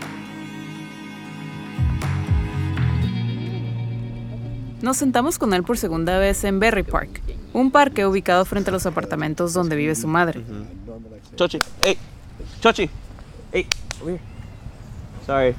Nos 4.81 4.97
sentamos 4.97 5.39
con 5.39 5.53
él 5.55 5.65
por 5.65 5.77
segunda 5.77 6.19
vez 6.19 6.45
en 6.45 6.61
Berry 6.61 6.85
Park, 6.85 7.21
un 7.53 7.73
parque 7.73 8.07
ubicado 8.07 8.45
frente 8.45 8.71
a 8.71 8.73
los 8.73 8.87
apartamentos 8.87 9.53
donde 9.53 9.75
vive 9.75 9.97
su 9.97 10.07
madre. 10.07 10.45
Chochi, 11.35 11.59
hey, 11.83 11.99
Chochi, 12.61 12.91
hey, 13.53 13.67
over 14.01 14.13
here. 14.13 14.21
Sorry. 15.27 15.55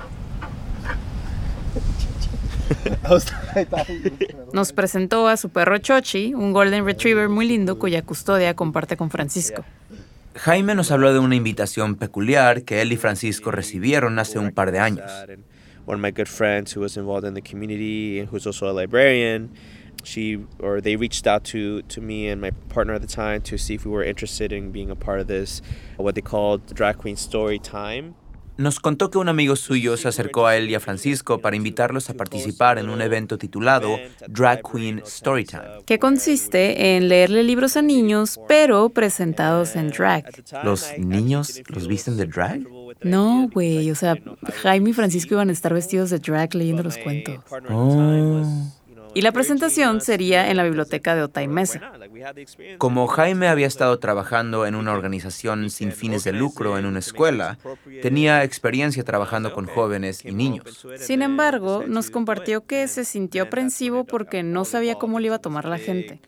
Nos 4.54 4.74
presentó 4.74 5.28
a 5.28 5.38
su 5.38 5.50
perro 5.50 5.78
Chochi, 5.78 6.34
un 6.34 6.54
golden 6.54 6.86
retriever 6.86 7.30
muy 7.30 7.48
lindo 7.48 7.80
cuya 7.80 8.02
custodia 8.04 8.56
comparte 8.56 8.98
con 8.98 9.10
Francisco. 9.10 9.64
Jaime 10.36 10.76
nos 10.76 10.92
habló 10.92 11.12
de 11.12 11.20
una 11.20 11.36
invitación 11.36 11.96
peculiar 11.96 12.64
que 12.64 12.82
él 12.82 12.94
y 12.94 12.98
Francisco 12.98 13.52
recibieron 13.52 14.20
hace 14.20 14.40
un 14.40 14.52
par 14.52 14.72
de 14.72 14.80
años. 14.80 15.12
One 15.86 15.96
of 15.96 16.02
my 16.02 16.12
good 16.12 16.28
friends 16.28 16.76
who 16.76 16.82
was 16.82 16.98
involved 16.98 17.28
in 17.28 17.34
the 17.34 17.42
community 17.42 18.20
and 18.20 18.30
who's 18.32 18.46
also 18.46 18.70
a 18.70 18.74
librarian, 18.74 19.50
she 20.04 20.40
or 20.60 20.82
they 20.82 20.96
reached 20.96 21.28
out 21.28 21.44
to 21.46 21.82
to 21.84 22.02
me 22.02 22.28
and 22.28 22.42
my 22.42 22.52
partner 22.70 22.94
at 22.94 23.02
the 23.02 23.08
time 23.08 23.42
to 23.42 23.58
see 23.58 23.76
if 23.76 23.86
we 23.86 23.92
were 23.92 24.04
interested 24.04 24.52
in 24.52 24.72
being 24.72 24.90
a 24.90 24.96
part 24.96 25.20
of 25.20 25.28
this, 25.28 25.62
what 25.98 26.16
they 26.16 26.22
called 26.22 26.74
Drag 26.74 26.98
Queen 26.98 27.16
Story 27.16 27.60
Time. 27.60 28.16
Nos 28.60 28.82
contó 28.82 29.10
que 29.10 29.18
un 29.18 29.30
amigo 29.30 29.56
suyo 29.56 29.96
se 29.96 30.10
acercó 30.10 30.46
a 30.46 30.58
él 30.58 30.70
y 30.70 30.76
a 30.76 30.82
Francisco 30.82 31.40
para 31.40 31.56
invitarlos 31.56 32.10
a 32.10 32.14
participar 32.16 32.78
en 32.78 32.90
un 32.90 33.02
evento 33.02 33.38
titulado 33.38 33.98
Drag 34.28 34.62
Queen 34.70 35.02
Storytime. 35.06 35.86
que 35.86 35.98
consiste 35.98 36.98
en 36.98 37.08
leerle 37.08 37.44
libros 37.44 37.78
a 37.78 37.82
niños, 37.82 38.38
pero 38.50 38.90
presentados 38.90 39.78
en 39.78 39.92
drag. 39.92 40.26
¿Los 40.66 40.92
niños 40.98 41.62
los 41.70 41.88
visten 41.88 42.18
de 42.18 42.26
drag? 42.26 42.68
No, 43.02 43.48
güey, 43.50 43.90
o 43.92 43.96
sea, 43.96 44.18
Jaime 44.62 44.90
y 44.90 44.94
Francisco 44.94 45.36
iban 45.36 45.48
a 45.48 45.54
estar 45.54 45.74
vestidos 45.74 46.10
de 46.10 46.20
drag 46.20 46.54
leyendo 46.54 46.84
los 46.84 46.98
cuentos. 46.98 47.40
Oh. 47.70 48.44
Y 49.20 49.22
la 49.22 49.34
presentación 49.34 50.00
sería 50.00 50.50
en 50.50 50.56
la 50.56 50.64
biblioteca 50.64 51.14
de 51.14 51.24
Otay 51.24 51.50
Mesa. 51.50 51.92
Como 52.78 53.06
Jaime 53.08 53.50
había 53.50 53.68
estado 53.68 54.00
trabajando 54.00 54.66
en 54.66 54.76
una 54.76 54.94
organización 54.94 55.70
sin 55.70 55.92
fines 55.92 56.24
de 56.24 56.32
lucro 56.32 56.78
en 56.78 56.86
una 56.86 57.00
escuela, 57.00 57.58
tenía 58.02 58.46
experiencia 58.46 59.04
trabajando 59.04 59.52
con 59.52 59.66
jóvenes 59.66 60.24
y 60.24 60.32
niños. 60.32 60.88
Sin 61.00 61.22
embargo, 61.22 61.84
nos 61.86 62.12
compartió 62.12 62.66
que 62.66 62.88
se 62.88 63.04
sintió 63.04 63.44
aprensivo 63.44 64.06
porque 64.06 64.42
no 64.42 64.64
sabía 64.64 64.96
cómo 64.96 65.20
le 65.20 65.26
iba 65.26 65.36
a 65.36 65.42
tomar 65.42 65.66
la 65.66 65.80
gente. 65.80 66.22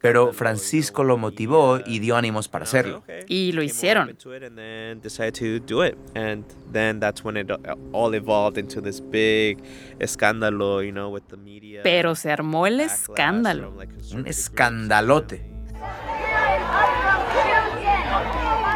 Pero 0.00 0.32
Francisco 0.32 1.02
lo 1.02 1.16
motivó 1.18 1.80
y 1.84 1.98
dio 1.98 2.16
ánimos 2.16 2.48
para 2.48 2.64
hacerlo. 2.64 3.02
Y 3.26 3.52
lo 3.52 3.62
hicieron. 3.62 4.08
And 4.10 4.56
then 4.56 5.00
decided 5.00 5.34
to 5.34 5.58
do 5.64 5.84
it, 5.84 5.96
and 6.14 6.44
then 6.72 7.00
that's 7.00 7.24
when 7.24 7.36
it 7.36 7.50
all 7.92 8.14
evolved 8.14 8.58
into 8.58 8.80
this 8.80 9.00
big 9.00 9.58
escándalo, 9.98 10.82
you 10.82 10.92
know, 10.92 11.08
with 11.08 11.24
the 11.28 11.36
media. 11.36 11.82
Pero 11.82 12.14
se 12.14 12.30
armó 12.30 12.66
el 12.66 12.80
escándalo. 12.80 13.74
Un 14.12 14.26
escandalote. 14.26 15.50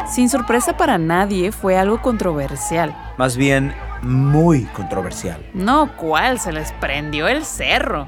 Sin 0.09 0.29
sorpresa 0.29 0.77
para 0.77 0.97
nadie, 0.97 1.51
fue 1.51 1.77
algo 1.77 2.01
controversial. 2.01 2.95
Más 3.17 3.35
bien, 3.35 3.73
muy 4.01 4.63
controversial. 4.67 5.45
No, 5.53 5.95
¿cuál? 5.97 6.39
Se 6.39 6.51
les 6.51 6.71
prendió 6.73 7.27
el 7.27 7.45
cerro. 7.45 8.07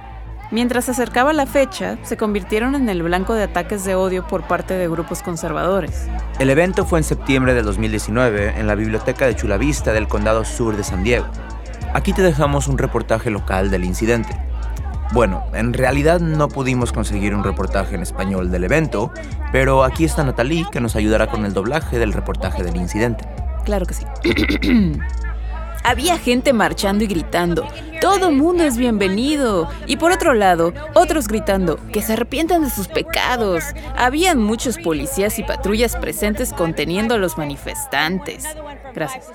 Mientras 0.51 0.85
se 0.85 0.91
acercaba 0.91 1.31
la 1.31 1.45
fecha, 1.45 1.99
se 2.01 2.17
convirtieron 2.17 2.73
en 2.73 2.89
el 2.89 3.03
blanco 3.03 3.35
de 3.35 3.43
ataques 3.43 3.85
de 3.85 3.93
odio 3.93 4.25
por 4.25 4.47
parte 4.47 4.73
de 4.73 4.89
grupos 4.89 5.21
conservadores. 5.21 6.07
El 6.39 6.49
evento 6.49 6.85
fue 6.85 6.97
en 6.97 7.03
septiembre 7.03 7.53
de 7.53 7.61
2019 7.61 8.59
en 8.59 8.65
la 8.65 8.73
biblioteca 8.73 9.27
de 9.27 9.35
Chula 9.35 9.57
Vista 9.57 9.93
del 9.93 10.07
Condado 10.07 10.43
Sur 10.43 10.75
de 10.75 10.83
San 10.83 11.03
Diego. 11.03 11.27
Aquí 11.93 12.13
te 12.13 12.23
dejamos 12.23 12.67
un 12.67 12.79
reportaje 12.79 13.29
local 13.29 13.69
del 13.69 13.83
incidente. 13.83 14.35
Bueno, 15.11 15.43
en 15.53 15.73
realidad 15.73 16.19
no 16.19 16.47
pudimos 16.47 16.91
conseguir 16.91 17.35
un 17.35 17.43
reportaje 17.43 17.93
en 17.93 18.01
español 18.01 18.49
del 18.49 18.63
evento, 18.63 19.11
pero 19.51 19.83
aquí 19.83 20.03
está 20.03 20.23
Natalie 20.23 20.65
que 20.71 20.81
nos 20.81 20.95
ayudará 20.95 21.27
con 21.27 21.45
el 21.45 21.53
doblaje 21.53 21.99
del 21.99 22.11
reportaje 22.11 22.63
del 22.63 22.75
incidente. 22.75 23.23
Claro 23.65 23.85
que 23.85 23.93
sí. 23.93 24.05
Había 25.83 26.17
gente 26.17 26.53
marchando 26.53 27.03
y 27.03 27.07
gritando, 27.07 27.67
todo 28.01 28.31
mundo 28.31 28.63
es 28.63 28.77
bienvenido. 28.77 29.69
Y 29.85 29.97
por 29.97 30.11
otro 30.11 30.33
lado, 30.33 30.73
otros 30.93 31.27
gritando, 31.27 31.77
que 31.91 32.01
se 32.01 32.13
arrepientan 32.13 32.63
de 32.63 32.69
sus 32.69 32.87
pecados. 32.87 33.63
Habían 33.97 34.39
muchos 34.39 34.77
policías 34.77 35.39
y 35.39 35.43
patrullas 35.43 35.95
presentes 35.95 36.53
conteniendo 36.53 37.15
a 37.15 37.17
los 37.17 37.37
manifestantes. 37.37 38.45
Gracias. 38.93 39.31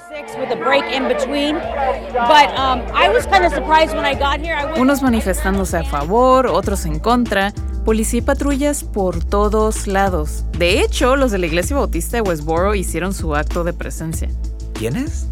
Unos 4.76 5.02
manifestándose 5.02 5.76
a 5.76 5.84
favor, 5.84 6.46
otros 6.46 6.86
en 6.86 6.98
contra. 6.98 7.52
Policía 7.84 8.20
y 8.20 8.22
patrullas 8.22 8.82
por 8.82 9.22
todos 9.22 9.86
lados. 9.86 10.44
De 10.58 10.80
hecho, 10.80 11.16
los 11.16 11.32
de 11.32 11.38
la 11.38 11.46
iglesia 11.46 11.76
bautista 11.76 12.16
de 12.16 12.22
Westboro 12.22 12.74
hicieron 12.74 13.12
su 13.12 13.34
acto 13.34 13.62
de 13.62 13.74
presencia. 13.74 14.30
¿Quiénes? 14.72 15.28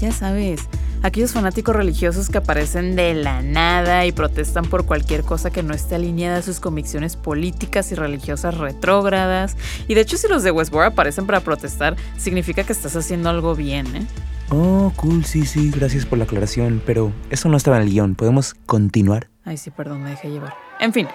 Ya 0.00 0.12
sabes, 0.12 0.60
aquellos 1.02 1.32
fanáticos 1.32 1.76
religiosos 1.76 2.28
que 2.28 2.38
aparecen 2.38 2.96
de 2.96 3.14
la 3.14 3.42
nada 3.42 4.06
y 4.06 4.12
protestan 4.12 4.64
por 4.64 4.86
cualquier 4.86 5.22
cosa 5.22 5.50
que 5.50 5.62
no 5.62 5.74
esté 5.74 5.94
alineada 5.94 6.38
a 6.38 6.42
sus 6.42 6.60
convicciones 6.60 7.16
políticas 7.16 7.92
y 7.92 7.94
religiosas 7.94 8.58
retrógradas. 8.58 9.56
Y 9.86 9.94
de 9.94 10.00
hecho, 10.00 10.16
si 10.16 10.28
los 10.28 10.42
de 10.42 10.50
Westboro 10.50 10.86
aparecen 10.86 11.26
para 11.26 11.40
protestar, 11.40 11.96
significa 12.16 12.64
que 12.64 12.72
estás 12.72 12.96
haciendo 12.96 13.30
algo 13.30 13.54
bien, 13.54 13.86
¿eh? 13.94 14.06
Oh, 14.50 14.92
cool, 14.96 15.24
sí, 15.24 15.46
sí, 15.46 15.70
gracias 15.70 16.04
por 16.04 16.18
la 16.18 16.24
aclaración, 16.24 16.82
pero 16.84 17.12
eso 17.30 17.48
no 17.48 17.56
estaba 17.56 17.76
en 17.76 17.84
el 17.84 17.90
guion. 17.90 18.14
¿Podemos 18.14 18.54
continuar? 18.66 19.28
Ay, 19.44 19.56
sí, 19.56 19.70
perdón, 19.70 20.02
me 20.02 20.10
dejé 20.10 20.30
llevar. 20.30 20.54
En 20.80 20.92
fin, 20.92 21.08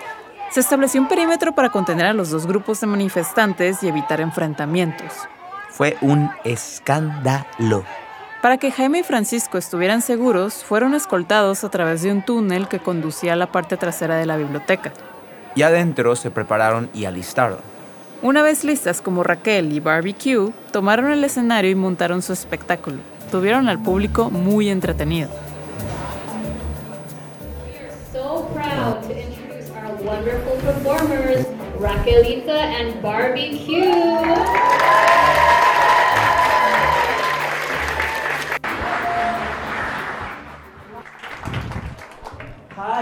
se 0.52 0.60
estableció 0.60 1.00
un 1.02 1.08
perímetro 1.08 1.54
para 1.54 1.70
contener 1.70 2.08
a 2.08 2.14
los 2.14 2.32
dos 2.32 2.48
grupos 2.48 2.82
de 2.82 2.88
manifestantes 2.88 3.84
y 3.84 3.88
evitar 3.88 4.20
enfrentamientos. 4.20 5.14
Fue 5.70 5.96
un 6.02 6.30
escándalo. 6.44 7.86
Para 8.42 8.58
que 8.58 8.72
Jaime 8.72 9.00
y 9.00 9.04
Francisco 9.04 9.58
estuvieran 9.58 10.02
seguros, 10.02 10.64
fueron 10.64 10.94
escoltados 10.94 11.66
a 11.66 11.70
través 11.70 12.04
de 12.04 12.12
un 12.12 12.22
túnel 12.22 12.70
que 12.70 12.80
conducía 12.80 13.34
a 13.34 13.36
la 13.36 13.52
parte 13.52 13.76
trasera 13.76 14.16
de 14.16 14.26
la 14.26 14.38
biblioteca. 14.38 14.94
Y 15.56 15.64
adentro 15.64 16.16
se 16.16 16.32
prepararon 16.32 16.90
y 16.94 17.04
alistaron. 17.04 17.58
Una 18.22 18.42
vez 18.42 18.64
listas 18.64 19.02
como 19.02 19.24
Raquel 19.24 19.74
y 19.74 19.82
Barbecue, 19.82 20.54
tomaron 20.72 21.12
el 21.12 21.22
escenario 21.26 21.70
y 21.72 21.76
montaron 21.76 22.22
su 22.22 22.32
espectáculo. 22.32 23.00
Tuvieron 23.30 23.68
al 23.68 23.80
público 23.80 24.30
muy 24.30 24.70
entretenido. 24.70 25.30
So 28.14 28.48
proud 28.54 29.02
to 29.02 29.20
introduce 29.20 29.70
our 29.72 29.96
wonderful 30.02 30.56
performers, 30.64 31.46
Raquelita 31.78 32.80
and 32.80 33.02
Barbecue. 33.02 33.92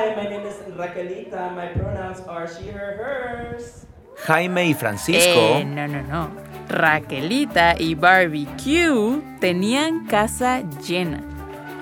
Hi, 0.08 0.16
my 0.16 0.24
name 0.24 0.46
is 0.48 0.56
Raquelita. 0.78 1.54
My 1.54 1.68
pronouns 1.68 2.22
are 2.30 2.48
she, 2.48 2.72
her, 2.72 2.96
hers. 2.96 3.86
Jaime 4.26 4.68
y 4.68 4.74
Francisco. 4.74 5.58
Eh, 5.58 5.66
no, 5.66 5.86
no, 5.86 6.02
no. 6.02 6.30
Raquelita 6.70 7.76
y 7.78 7.94
Barbecue 7.94 9.22
tenían 9.42 10.06
casa 10.06 10.64
llena. 10.80 11.22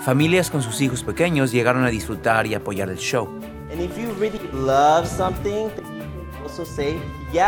Familias 0.04 0.50
con 0.50 0.64
sus 0.64 0.82
hijos 0.82 1.04
pequeños 1.04 1.52
llegaron 1.52 1.84
a 1.84 1.90
disfrutar 1.90 2.48
y 2.48 2.56
apoyar 2.56 2.90
el 2.90 2.98
show. 2.98 3.28
And 3.72 3.80
if 3.80 3.96
you 3.96 4.12
really 4.20 4.40
love 4.52 5.06
something, 5.06 5.70
then 5.76 5.86
you 5.96 6.02
can 6.02 6.42
also 6.42 6.66
say 6.66 6.96
yes, 7.32 7.44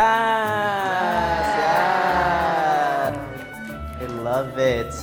yes. 1.58 1.88
I 4.00 4.06
love 4.22 4.56
it. 4.56 4.94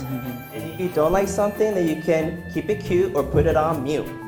and 0.54 0.72
if 0.72 0.80
you 0.80 0.88
don't 0.96 1.12
like 1.12 1.28
something, 1.28 1.74
then 1.76 1.86
you 1.86 2.02
can 2.02 2.46
keep 2.54 2.70
it 2.70 2.82
cute 2.82 3.14
or 3.14 3.24
put 3.24 3.46
it 3.46 3.58
on 3.58 3.84
mute. 3.84 4.25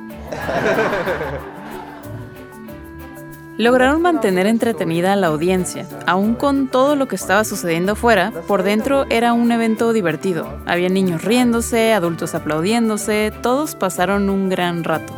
Lograron 3.57 4.03
mantener 4.03 4.45
entretenida 4.45 5.13
a 5.13 5.15
la 5.15 5.27
audiencia. 5.27 5.87
Aún 6.05 6.35
con 6.35 6.67
todo 6.67 6.95
lo 6.95 7.07
que 7.07 7.15
estaba 7.15 7.43
sucediendo 7.43 7.93
afuera, 7.93 8.31
por 8.47 8.61
dentro 8.61 9.07
era 9.09 9.33
un 9.33 9.51
evento 9.51 9.93
divertido. 9.93 10.61
Había 10.67 10.89
niños 10.89 11.23
riéndose, 11.23 11.93
adultos 11.93 12.35
aplaudiéndose, 12.35 13.33
todos 13.41 13.73
pasaron 13.73 14.29
un 14.29 14.49
gran 14.49 14.83
rato. 14.83 15.11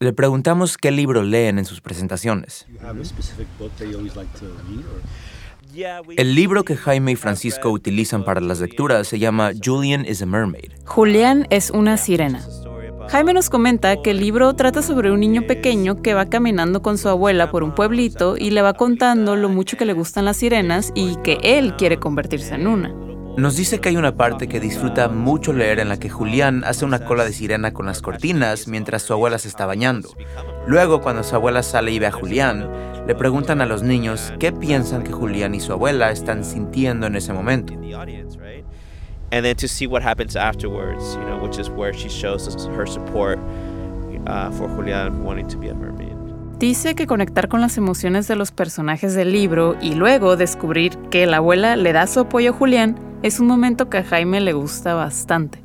Le 0.00 0.12
preguntamos 0.12 0.76
qué 0.76 0.90
libro 0.90 1.22
leen 1.22 1.58
en 1.58 1.64
sus 1.64 1.80
presentaciones. 1.80 2.66
El 6.16 6.34
libro 6.34 6.64
que 6.64 6.76
Jaime 6.76 7.12
y 7.12 7.16
Francisco 7.16 7.70
utilizan 7.70 8.24
para 8.24 8.40
las 8.40 8.60
lecturas 8.60 9.08
se 9.08 9.18
llama 9.18 9.52
Julian 9.62 10.04
is 10.06 10.22
a 10.22 10.26
Mermaid. 10.26 10.72
Julián 10.84 11.46
es 11.50 11.70
una 11.70 11.96
sirena. 11.96 12.46
Jaime 13.08 13.34
nos 13.34 13.50
comenta 13.50 14.00
que 14.00 14.12
el 14.12 14.20
libro 14.20 14.54
trata 14.54 14.82
sobre 14.82 15.10
un 15.10 15.20
niño 15.20 15.46
pequeño 15.46 16.00
que 16.00 16.14
va 16.14 16.26
caminando 16.26 16.80
con 16.80 16.96
su 16.96 17.08
abuela 17.08 17.50
por 17.50 17.62
un 17.62 17.74
pueblito 17.74 18.36
y 18.38 18.50
le 18.50 18.62
va 18.62 18.74
contando 18.74 19.36
lo 19.36 19.48
mucho 19.48 19.76
que 19.76 19.84
le 19.84 19.92
gustan 19.92 20.24
las 20.24 20.38
sirenas 20.38 20.90
y 20.94 21.16
que 21.16 21.38
él 21.42 21.76
quiere 21.76 21.98
convertirse 21.98 22.54
en 22.54 22.66
una. 22.66 22.94
Nos 23.36 23.56
dice 23.56 23.80
que 23.80 23.88
hay 23.88 23.96
una 23.96 24.16
parte 24.16 24.46
que 24.46 24.60
disfruta 24.60 25.08
mucho 25.08 25.52
leer 25.52 25.80
en 25.80 25.88
la 25.88 25.98
que 25.98 26.08
Julián 26.08 26.62
hace 26.64 26.84
una 26.84 27.04
cola 27.04 27.24
de 27.24 27.32
sirena 27.32 27.72
con 27.74 27.84
las 27.84 28.00
cortinas 28.00 28.68
mientras 28.68 29.02
su 29.02 29.12
abuela 29.12 29.38
se 29.38 29.48
está 29.48 29.66
bañando. 29.66 30.10
Luego, 30.68 31.00
cuando 31.00 31.24
su 31.24 31.34
abuela 31.34 31.64
sale 31.64 31.90
y 31.90 31.98
ve 31.98 32.06
a 32.06 32.12
Julián, 32.12 32.70
le 33.06 33.14
preguntan 33.14 33.60
a 33.60 33.66
los 33.66 33.82
niños 33.82 34.32
qué 34.38 34.52
piensan 34.52 35.02
que 35.02 35.12
Julián 35.12 35.54
y 35.54 35.60
su 35.60 35.72
abuela 35.72 36.10
están 36.10 36.44
sintiendo 36.44 37.06
en 37.06 37.16
ese 37.16 37.32
momento. 37.32 37.74
and 39.34 39.44
then 39.44 39.56
to 39.56 39.66
see 39.66 39.88
what 39.88 40.00
happens 40.00 40.36
afterwards, 40.36 41.16
you 41.16 41.24
know, 41.24 41.38
which 41.38 41.58
is 41.58 41.68
where 41.68 41.92
she 41.92 42.08
shows 42.08 42.46
us 42.46 42.66
her 42.66 42.86
support 42.86 43.38
uh, 44.28 44.48
for 44.52 44.68
Julian 44.68 45.24
wanting 45.24 45.48
to 45.48 45.58
be 45.58 45.68
a 45.68 45.74
mermaid. 45.74 46.14
Dice 46.58 46.94
que 46.94 47.08
conectar 47.08 47.48
con 47.48 47.60
las 47.60 47.76
emociones 47.76 48.28
de 48.28 48.36
los 48.36 48.52
personajes 48.52 49.14
del 49.14 49.32
libro 49.32 49.76
y 49.82 49.94
luego 49.94 50.36
descubrir 50.36 50.96
que 51.10 51.26
la 51.26 51.38
abuela 51.38 51.74
le 51.74 51.92
da 51.92 52.06
su 52.06 52.20
apoyo 52.20 52.50
a 52.50 52.52
Julián 52.52 52.96
es 53.24 53.40
un 53.40 53.48
momento 53.48 53.90
que 53.90 53.98
a 53.98 54.04
Jaime 54.04 54.40
le 54.40 54.52
gusta 54.52 54.94
bastante. 54.94 55.58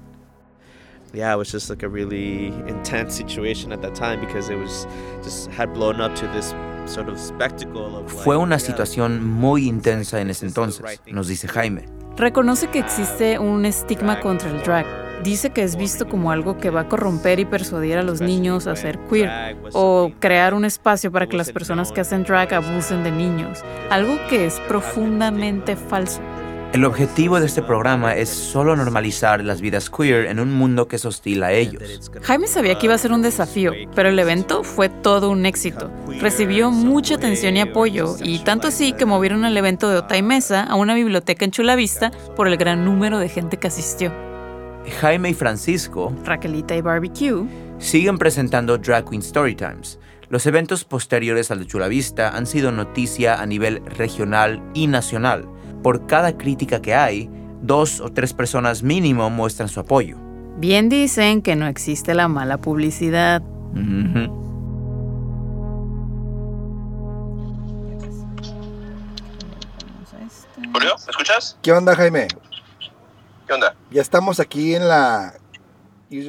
Yeah, 1.14 1.34
it 1.34 1.38
was 1.38 1.52
just 1.52 1.70
like 1.70 1.84
a 1.84 1.90
really 1.90 2.48
intense 2.68 3.16
situation 3.16 3.72
at 3.72 3.82
that 3.82 3.94
time 3.94 4.20
because 4.20 4.50
it 4.52 4.58
was 4.58 4.88
just 5.24 5.52
had 5.52 5.74
blown 5.74 6.02
up 6.02 6.16
to 6.16 6.28
this 6.34 6.54
sort 6.86 7.10
of 7.10 7.18
spectacle 7.20 7.82
of 7.82 8.12
Fue 8.24 8.38
una 8.38 8.60
situación 8.60 9.24
muy 9.24 9.68
intensa 9.68 10.20
en 10.22 10.30
ese 10.30 10.46
entonces, 10.46 11.02
nos 11.08 11.28
dice 11.28 11.48
Jaime. 11.48 11.86
Reconoce 12.18 12.68
que 12.68 12.80
existe 12.80 13.40
un 13.40 13.66
estigma 13.66 14.20
contra 14.20 14.50
el 14.50 14.62
drag. 14.62 14.86
Dice 15.24 15.50
que 15.50 15.64
es 15.64 15.76
visto 15.76 16.08
como 16.08 16.32
algo 16.32 16.58
que 16.58 16.70
va 16.70 16.82
a 16.82 16.88
corromper 16.88 17.40
y 17.40 17.46
persuadir 17.46 17.98
a 17.98 18.04
los 18.04 18.22
niños 18.22 18.68
a 18.68 18.76
ser 18.76 19.00
queer 19.10 19.58
o 19.74 20.12
crear 20.20 20.54
un 20.54 20.66
espacio 20.66 21.12
para 21.12 21.28
que 21.28 21.38
las 21.38 21.52
personas 21.52 21.92
que 21.92 22.02
hacen 22.02 22.24
drag 22.24 22.54
abusen 22.54 23.04
de 23.04 23.12
niños, 23.12 23.64
algo 23.90 24.18
que 24.30 24.46
es 24.46 24.60
profundamente 24.62 25.76
falso. 25.76 26.22
El 26.72 26.86
objetivo 26.86 27.40
de 27.40 27.48
este 27.48 27.64
programa 27.64 28.16
es 28.16 28.30
solo 28.30 28.76
normalizar 28.76 29.44
las 29.44 29.60
vidas 29.60 29.90
queer 29.90 30.28
en 30.28 30.40
un 30.40 30.54
mundo 30.54 30.88
que 30.88 30.98
es 30.98 31.06
hostil 31.06 31.42
a 31.42 31.52
ellos. 31.52 32.12
Jaime 32.22 32.46
sabía 32.46 32.78
que 32.78 32.86
iba 32.86 32.94
a 32.94 33.00
ser 33.00 33.12
un 33.12 33.24
desafío, 33.24 33.72
pero 33.96 34.10
el 34.10 34.20
evento 34.20 34.64
fue 34.64 34.88
todo 34.88 35.32
un 35.32 35.48
éxito. 35.48 35.90
Recibió 36.22 36.70
mucha 36.70 37.16
atención 37.16 37.58
y 37.58 37.62
apoyo, 37.62 38.18
y 38.22 38.44
tanto 38.44 38.68
así 38.68 38.94
que 38.94 39.08
movieron 39.08 39.46
el 39.46 39.58
evento 39.58 39.90
de 39.90 39.98
Ota 39.98 40.16
y 40.16 40.22
Mesa 40.22 40.64
a 40.64 40.76
una 40.76 40.94
biblioteca 40.94 41.44
en 41.44 41.50
Chula 41.50 41.76
Vista 41.76 42.12
por 42.36 42.48
el 42.48 42.56
gran 42.56 42.86
número 42.86 43.18
de 43.18 43.30
gente 43.30 43.58
que 43.58 43.68
asistió. 43.68 44.14
Jaime 45.02 45.32
y 45.32 45.34
Francisco 45.34 46.14
Raquelita 46.24 46.76
y 46.76 46.82
Barbecue 46.82 47.48
siguen 47.80 48.20
presentando 48.20 48.78
Drag 48.78 49.10
Queen 49.10 49.24
Storytimes. 49.24 49.98
Los 50.30 50.46
eventos 50.46 50.84
posteriores 50.84 51.50
al 51.50 51.60
de 51.62 51.66
Chula 51.66 51.88
Vista 51.88 52.38
han 52.38 52.46
sido 52.46 52.72
noticia 52.72 53.42
a 53.42 53.46
nivel 53.48 53.84
regional 53.88 54.62
y 54.76 54.86
nacional. 54.86 55.50
Por 55.84 56.06
cada 56.08 56.38
crítica 56.38 56.82
que 56.82 56.94
hay, 56.94 57.30
dos 57.62 58.02
o 58.02 58.10
tres 58.10 58.34
personas 58.34 58.84
mínimo 58.84 59.30
muestran 59.30 59.70
su 59.70 59.80
apoyo. 59.80 60.18
bien 60.58 60.90
dicen 60.90 61.42
que 61.42 61.56
no 61.56 61.68
existe 61.68 62.14
la 62.14 62.28
mala 62.28 62.58
publicidad. 62.58 63.42
Ujú. 63.72 64.40
Julio, 70.74 70.96
¿me 71.06 71.12
escuchas? 71.12 71.58
¿Qué 71.62 71.72
onda, 71.72 71.96
Jaime? 71.96 72.28
¿Qué 73.48 73.54
onda? 73.54 73.76
Ya 73.90 74.02
estamos 74.02 74.40
aquí 74.40 74.76
en 74.76 74.88
la 74.88 75.34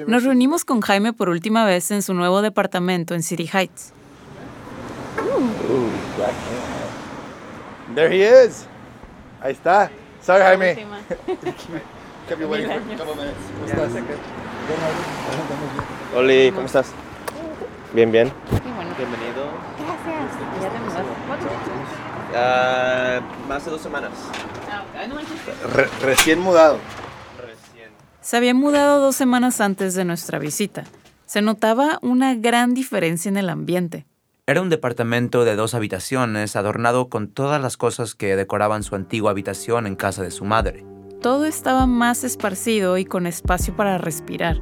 Nos 0.07 0.25
reunimos 0.25 0.65
con 0.65 0.81
Jaime 0.81 1.13
por 1.13 1.29
última 1.29 1.65
vez 1.65 1.91
en 1.91 2.03
su 2.03 2.15
nuevo 2.15 2.41
departamento 2.41 3.15
en 3.15 3.23
City 3.23 3.49
Heights. 3.53 3.93
There 7.95 8.15
he 8.15 8.47
is. 8.47 8.67
Ahí 9.43 9.53
está. 9.53 9.91
Sorry, 10.23 10.43
Jaime. 10.43 10.75
Kept 12.29 12.41
you 12.41 12.47
waiting 12.49 12.69
for 12.69 12.77
a 12.77 12.97
couple 12.97 13.15
minutes. 13.17 13.39
¿Cómo 13.55 13.67
estás? 13.67 13.93
Oli, 16.17 16.53
¿cómo 16.53 16.67
estás? 16.67 16.93
Bien, 17.95 18.13
bien. 18.13 18.33
Bienvenido. 18.99 19.47
Gracias. 19.79 20.31
Ya 20.63 20.69
te 20.71 20.79
mudaste. 20.79 21.11
Ah, 22.37 23.21
más 23.49 23.65
de 23.65 23.71
dos 23.71 23.81
semanas. 23.81 24.13
Re- 25.75 25.89
recién 26.03 26.41
mudado. 26.41 26.79
Se 28.21 28.37
había 28.37 28.55
mudado 28.55 29.01
dos 29.01 29.17
semanas 29.17 29.61
antes 29.61 29.95
de 29.95 30.05
nuestra 30.05 30.39
visita. 30.39 30.85
Se 31.27 31.41
notaba 31.43 31.99
una 32.03 32.35
gran 32.35 32.75
diferencia 32.75 33.29
en 33.31 33.39
el 33.39 33.49
ambiente. 33.49 34.05
Era 34.51 34.63
un 34.63 34.69
departamento 34.69 35.45
de 35.45 35.55
dos 35.55 35.75
habitaciones 35.75 36.57
adornado 36.57 37.09
con 37.09 37.29
todas 37.29 37.63
las 37.63 37.77
cosas 37.77 38.17
que 38.17 38.35
decoraban 38.35 38.83
su 38.83 38.97
antigua 38.97 39.31
habitación 39.31 39.87
en 39.87 39.95
casa 39.95 40.25
de 40.25 40.33
su 40.33 40.45
madre. 40.45 40.85
Todo 41.23 41.45
estaba 41.45 41.87
más 41.87 42.25
esparcido 42.25 42.99
y 42.99 43.05
con 43.05 43.29
espacio 43.29 43.77
para 43.77 43.97
respirar. 43.97 44.57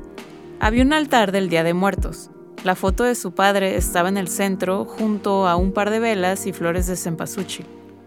Había 0.61 0.83
un 0.83 0.92
altar 0.92 1.33
del 1.33 1.48
Día 1.48 1.64
de 1.64 1.72
Muertos. 1.72 2.31
La 2.64 2.74
foto 2.74 3.05
de 3.05 3.14
su 3.14 3.33
padre 3.33 3.77
estaba 3.77 4.11
en 4.11 4.18
el 4.18 4.29
centro 4.29 4.85
junto 4.85 5.48
a 5.48 5.57
un 5.57 5.72
par 5.72 5.88
de 5.88 6.01
velas 6.01 6.46
y 6.46 6.53
flores 6.53 6.87
de 6.87 6.94
cempasúchil. 6.94 7.64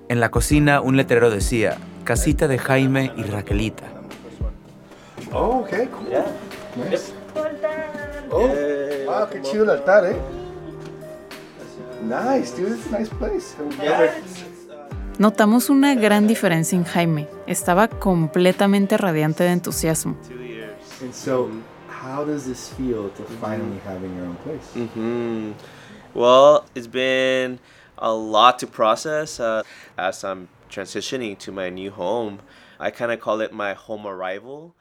En 0.08 0.20
la 0.20 0.30
cocina 0.30 0.82
un 0.82 0.98
letrero 0.98 1.32
decía, 1.32 1.80
casita 2.04 2.48
de 2.48 2.60
Jaime 2.60 3.12
y 3.18 3.24
Raquelita. 3.24 3.86
Oh, 5.34 5.64
okay, 5.64 5.88
cool. 5.88 6.10
Nice. 6.92 7.12
Oh, 8.30 8.48
wow, 9.08 9.28
qué 9.32 9.42
chido 9.42 9.64
el 9.64 9.72
altar, 9.72 10.06
eh. 10.06 10.41
Nice, 12.02 12.52
dude. 12.52 12.74
It's 12.74 12.88
a 12.88 12.92
nice 12.92 13.10
place. 13.10 13.56
Notamos 15.20 15.70
una 15.70 15.94
gran 15.96 16.28
diferencia 16.28 16.76
en 16.76 16.84
Jaime. 16.84 17.28
Estaba 17.46 17.88
completamente 17.88 18.98
radiante 18.98 19.44
de 19.44 19.52
entusiasmo. 19.52 20.16
And 21.02 21.14
so, 21.14 21.50
how 21.88 22.24
does 22.24 22.46
this 22.46 22.70
feel 22.70 23.10
to 23.10 23.24
finally 23.40 23.80
having 23.86 24.16
your 24.16 24.26
own 24.26 24.36
place? 24.38 24.66
hmm 24.74 25.52
Well, 26.14 26.66
it's 26.76 26.88
been 26.88 27.60
a 27.98 28.12
lot 28.14 28.60
to 28.60 28.68
process 28.68 29.40
uh, 29.40 29.64
as 29.98 30.24
I'm 30.24 30.48
transitioning 30.70 31.38
to 31.40 31.52
my 31.52 31.70
new 31.70 31.92
home. 31.92 32.40
I 32.80 32.92
kind 32.92 33.12
of 33.12 33.20
call 33.20 33.42
it 33.42 33.52
my 33.54 33.74
home 33.74 34.06
arrival. 34.08 34.74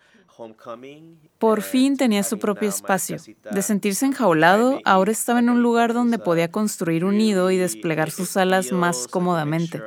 Por 1.39 1.63
fin 1.63 1.97
tenía 1.97 2.23
su 2.23 2.39
propio 2.39 2.69
espacio. 2.69 3.17
De 3.51 3.63
sentirse 3.63 4.07
enjaulado, 4.07 4.81
ahora 4.85 5.13
estaba 5.13 5.39
en 5.39 5.51
un 5.51 5.63
lugar 5.63 5.95
donde 5.95 6.19
podía 6.19 6.51
construir 6.51 7.05
un 7.05 7.19
nido 7.19 7.51
y 7.51 7.57
desplegar 7.57 8.11
sus 8.11 8.37
alas 8.37 8.73
más 8.73 9.09
cómodamente. 9.09 9.83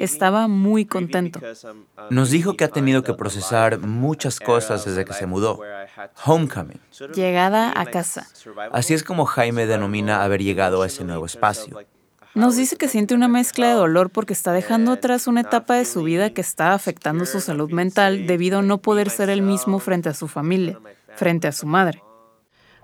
Estaba 0.00 0.48
muy 0.48 0.84
contento. 0.84 1.40
Nos 2.10 2.30
dijo 2.30 2.56
que 2.56 2.64
ha 2.64 2.68
tenido 2.68 3.02
que 3.02 3.14
procesar 3.14 3.78
muchas 3.80 4.40
cosas 4.40 4.84
desde 4.84 5.04
que 5.04 5.12
se 5.12 5.26
mudó. 5.26 5.60
Homecoming. 6.24 6.80
Llegada 7.14 7.72
a 7.74 7.86
casa. 7.86 8.26
Así 8.72 8.94
es 8.94 9.02
como 9.02 9.24
Jaime 9.24 9.66
denomina 9.66 10.22
haber 10.22 10.42
llegado 10.42 10.82
a 10.82 10.86
ese 10.86 11.04
nuevo 11.04 11.26
espacio. 11.26 11.78
Nos 12.36 12.54
dice 12.54 12.76
que 12.76 12.86
siente 12.86 13.14
una 13.14 13.28
mezcla 13.28 13.68
de 13.68 13.72
dolor 13.72 14.10
porque 14.10 14.34
está 14.34 14.52
dejando 14.52 14.92
atrás 14.92 15.26
una 15.26 15.40
etapa 15.40 15.76
de 15.76 15.86
su 15.86 16.02
vida 16.02 16.34
que 16.34 16.42
está 16.42 16.74
afectando 16.74 17.24
su 17.24 17.40
salud 17.40 17.70
mental 17.72 18.26
debido 18.26 18.58
a 18.58 18.62
no 18.62 18.76
poder 18.76 19.08
ser 19.08 19.30
el 19.30 19.40
mismo 19.40 19.78
frente 19.78 20.10
a 20.10 20.12
su 20.12 20.28
familia, 20.28 20.78
frente 21.14 21.48
a 21.48 21.52
su 21.52 21.66
madre. 21.66 22.02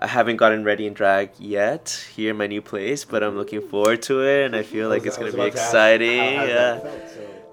I 0.00 0.06
haven't 0.06 0.38
gotten 0.38 0.64
ready 0.64 0.86
in 0.86 0.94
drag 0.94 1.32
yet 1.38 1.90
here 2.16 2.30
in 2.30 2.38
my 2.38 2.48
new 2.48 2.62
place, 2.62 3.04
but 3.04 3.22
I'm 3.22 3.36
looking 3.36 3.60
forward 3.60 4.00
to 4.06 4.22
it 4.22 4.46
and 4.46 4.56
I 4.56 4.64
feel 4.64 4.88
like 4.88 5.06
it's 5.06 5.18
going 5.18 5.30
to 5.30 5.36
be 5.36 5.46
exciting. 5.46 6.40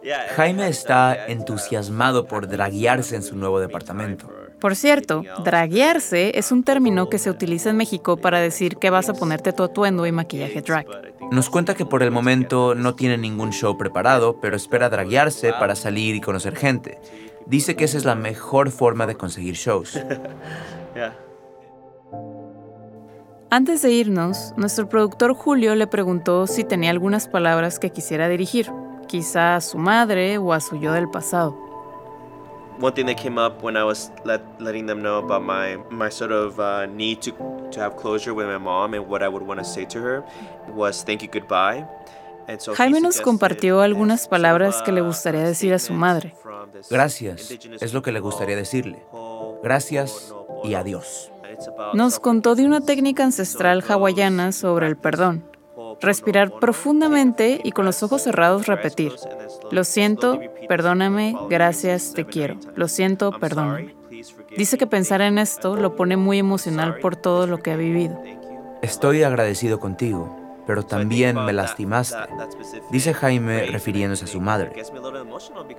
Yeah. 0.02 0.30
Jaime 0.38 0.70
está 0.70 1.28
entusiasmado 1.28 2.28
por 2.28 2.48
draguearse 2.48 3.18
en 3.18 3.24
su 3.24 3.36
nuevo 3.36 3.60
departamento. 3.60 4.39
Por 4.60 4.76
cierto, 4.76 5.24
draguearse 5.44 6.38
es 6.38 6.52
un 6.52 6.64
término 6.64 7.10
que 7.10 7.18
se 7.18 7.30
utiliza 7.30 7.70
en 7.70 7.78
México 7.78 8.18
para 8.18 8.40
decir 8.40 8.76
que 8.78 8.90
vas 8.90 9.08
a 9.10 9.14
ponerte 9.14 9.54
tu 9.54 9.64
atuendo 9.64 10.06
y 10.06 10.12
maquillaje 10.12 10.62
drag. 10.62 10.86
Nos 11.32 11.50
cuenta 11.50 11.76
que 11.76 11.86
por 11.86 12.04
el 12.04 12.12
momento 12.12 12.76
no 12.76 12.96
tiene 12.96 13.18
ningún 13.18 13.52
show 13.52 13.78
preparado, 13.78 14.40
pero 14.42 14.58
espera 14.58 14.90
draguearse 14.90 15.54
para 15.54 15.76
salir 15.76 16.16
y 16.16 16.22
conocer 16.22 16.56
gente. 16.56 17.00
Dice 17.46 17.76
que 17.76 17.86
esa 17.86 17.98
es 17.98 18.06
la 18.06 18.16
mejor 18.16 18.70
forma 18.72 19.08
de 19.08 19.16
conseguir 19.16 19.56
shows. 19.56 19.98
Antes 23.52 23.82
de 23.82 23.92
irnos, 23.92 24.54
nuestro 24.58 24.88
productor 24.90 25.34
Julio 25.34 25.74
le 25.74 25.88
preguntó 25.88 26.46
si 26.46 26.64
tenía 26.64 26.92
algunas 26.92 27.28
palabras 27.28 27.80
que 27.80 27.90
quisiera 27.90 28.28
dirigir, 28.28 28.72
quizá 29.08 29.56
a 29.56 29.62
su 29.62 29.80
madre 29.80 30.38
o 30.38 30.54
a 30.54 30.60
su 30.60 30.76
yo 30.76 30.94
del 30.94 31.10
pasado. 31.10 31.69
One 32.80 32.94
thing 32.94 33.08
that 33.08 33.18
came 33.18 33.38
up 33.38 33.62
when 33.62 33.76
I 33.76 33.84
was 33.84 34.10
let, 34.24 34.42
letting 34.62 34.86
them 34.86 35.02
know 35.02 35.20
about 35.20 35.44
my 35.44 35.78
my 35.90 36.10
sort 36.10 36.32
of 36.32 36.60
uh, 36.60 36.86
need 36.86 37.22
to 37.24 37.32
to 37.72 37.80
have 37.82 37.98
closure 37.98 38.34
with 38.34 38.48
my 38.48 38.58
mom 38.58 38.94
and 38.94 39.06
what 39.06 39.22
I 39.22 39.28
would 39.28 39.44
want 39.44 39.60
to 39.60 39.66
say 39.66 39.86
to 39.86 40.00
her 40.00 40.24
was 40.70 41.04
thank 41.04 41.22
you 41.22 41.28
goodbye. 41.28 41.86
And 42.48 42.62
so 42.62 42.72
he 42.72 42.78
Jaime 42.78 43.02
nos 43.02 43.20
compartió 43.20 43.82
algunas 43.82 44.28
palabras 44.30 44.82
que 44.82 44.94
le 44.94 45.02
uh, 45.02 45.06
gustaría 45.06 45.44
decir 45.44 45.74
a 45.74 45.80
su 45.80 45.94
madre. 45.94 46.34
Gracias, 46.90 47.52
es 47.52 47.94
lo 47.94 48.02
que 48.02 48.14
le 48.14 48.22
gustaría 48.22 48.56
decirle. 48.56 49.04
Gracias 49.62 50.34
y 50.64 50.76
adiós. 50.76 51.32
Nos 51.94 52.20
contó 52.20 52.56
de 52.56 52.66
una 52.66 52.80
técnica 52.80 53.24
ancestral 53.24 53.84
hawaiana 53.88 54.54
sobre 54.54 54.88
el 54.88 54.96
perdón. 54.96 55.44
Respirar 56.02 56.60
profundamente 56.60 57.60
y 57.64 57.72
con 57.72 57.86
los 57.86 58.04
ojos 58.04 58.24
cerrados 58.24 58.68
repetir. 58.68 59.14
Lo 59.72 59.84
siento, 59.84 60.40
perdóname, 60.68 61.36
gracias, 61.50 62.14
te 62.14 62.26
quiero. 62.26 62.58
Lo 62.76 62.88
siento, 62.88 63.32
perdóname. 63.40 63.96
Dice 64.56 64.78
que 64.78 64.88
pensar 64.88 65.22
en 65.22 65.38
esto 65.38 65.76
lo 65.76 65.96
pone 65.96 66.18
muy 66.18 66.40
emocional 66.40 66.98
por 67.00 67.16
todo 67.16 67.48
lo 67.48 67.60
que 67.60 67.72
ha 67.72 67.76
vivido. 67.76 68.22
Estoy 68.82 69.24
agradecido 69.24 69.80
contigo, 69.80 70.39
pero 70.70 70.84
también 70.84 71.36
me 71.46 71.52
lastimaste, 71.52 72.16
dice 72.92 73.16
Jaime 73.16 73.66
refiriéndose 73.72 74.26
a 74.26 74.28
su 74.28 74.40
madre. 74.40 74.72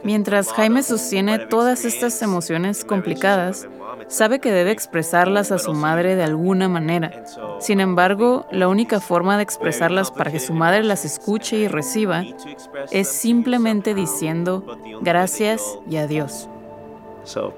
Mientras 0.03 0.53
Jaime 0.53 0.83
sostiene 0.83 1.39
todas 1.39 1.85
estas 1.85 2.21
emociones 2.23 2.85
complicadas, 2.85 3.69
sabe 4.09 4.41
que 4.41 4.51
debe 4.51 4.73
expresarlas 4.73 5.53
a 5.53 5.59
su 5.59 5.75
madre 5.75 6.17
de 6.17 6.25
alguna 6.25 6.69
manera. 6.69 7.25
Sin 7.61 7.79
embargo, 7.79 8.49
la 8.51 8.67
única 8.67 8.99
forma 8.99 9.37
de 9.37 9.45
expresarlas 9.45 10.11
para 10.11 10.33
que 10.33 10.41
su 10.41 10.55
madre 10.55 10.83
las 10.83 11.05
escuche 11.05 11.57
y 11.57 11.69
reciba 11.69 12.25
es 12.91 13.07
simplemente 13.07 13.95
diciendo 13.95 14.77
gracias 15.03 15.63
y 15.89 15.99
adiós. 15.99 16.49
So 17.23 17.55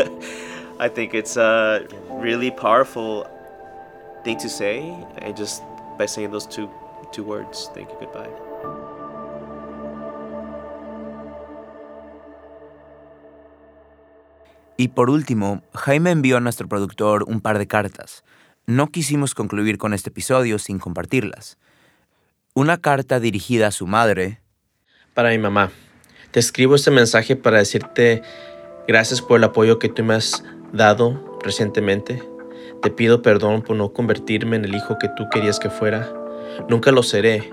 I 0.80 0.88
think 0.88 1.12
it's 1.12 1.36
a 1.36 1.80
really 2.22 2.50
powerful 2.50 3.26
thing 4.24 4.38
to 4.38 4.48
say, 4.48 4.94
and 5.20 5.36
just 5.36 5.62
by 5.98 6.06
saying 6.06 6.30
those 6.30 6.48
two 6.48 6.68
two 7.12 7.24
words, 7.24 7.70
thank 7.74 7.88
you, 7.90 7.96
goodbye. 7.98 8.30
Y 14.76 14.88
por 14.88 15.10
último, 15.10 15.62
Jaime 15.74 16.12
envió 16.12 16.36
a 16.36 16.40
nuestro 16.40 16.68
productor 16.68 17.24
un 17.24 17.40
par 17.40 17.58
de 17.58 17.66
cartas. 17.66 18.22
No 18.66 18.92
quisimos 18.92 19.34
concluir 19.34 19.76
con 19.76 19.92
este 19.92 20.10
episodio 20.10 20.60
sin 20.60 20.78
compartirlas. 20.78 21.58
Una 22.54 22.76
carta 22.76 23.18
dirigida 23.18 23.66
a 23.68 23.72
su 23.72 23.86
madre, 23.86 24.40
Para 25.14 25.30
mi 25.30 25.38
mamá, 25.38 25.72
te 26.30 26.38
escribo 26.38 26.76
este 26.76 26.92
mensaje 26.92 27.34
para 27.34 27.58
decirte 27.58 28.22
gracias 28.86 29.20
por 29.20 29.38
el 29.38 29.44
apoyo 29.44 29.80
que 29.80 29.88
tú 29.88 30.04
me 30.04 30.14
has 30.14 30.44
dado 30.72 31.38
recientemente. 31.42 32.22
Te 32.82 32.90
pido 32.90 33.22
perdón 33.22 33.62
por 33.62 33.76
no 33.76 33.92
convertirme 33.92 34.56
en 34.56 34.64
el 34.64 34.74
hijo 34.74 34.98
que 34.98 35.08
tú 35.16 35.26
querías 35.30 35.58
que 35.58 35.70
fuera. 35.70 36.12
Nunca 36.68 36.92
lo 36.92 37.02
seré 37.02 37.52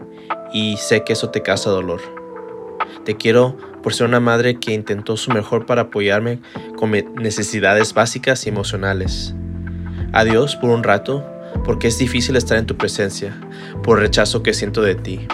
y 0.53 0.77
sé 0.77 1.03
que 1.03 1.13
eso 1.13 1.29
te 1.29 1.41
causa 1.41 1.69
dolor. 1.69 2.01
Te 3.03 3.15
quiero 3.17 3.57
por 3.81 3.93
ser 3.93 4.07
una 4.07 4.19
madre 4.19 4.59
que 4.59 4.73
intentó 4.73 5.17
su 5.17 5.31
mejor 5.31 5.65
para 5.65 5.83
apoyarme 5.83 6.39
con 6.75 6.91
necesidades 7.15 7.93
básicas 7.93 8.45
y 8.45 8.49
emocionales. 8.49 9.33
Adiós 10.13 10.55
por 10.55 10.69
un 10.69 10.83
rato, 10.83 11.23
porque 11.63 11.87
es 11.87 11.97
difícil 11.97 12.35
estar 12.35 12.57
en 12.57 12.65
tu 12.65 12.77
presencia, 12.77 13.39
por 13.83 13.97
el 13.97 14.05
rechazo 14.05 14.43
que 14.43 14.53
siento 14.53 14.81
de 14.81 14.95
ti. 14.95 15.27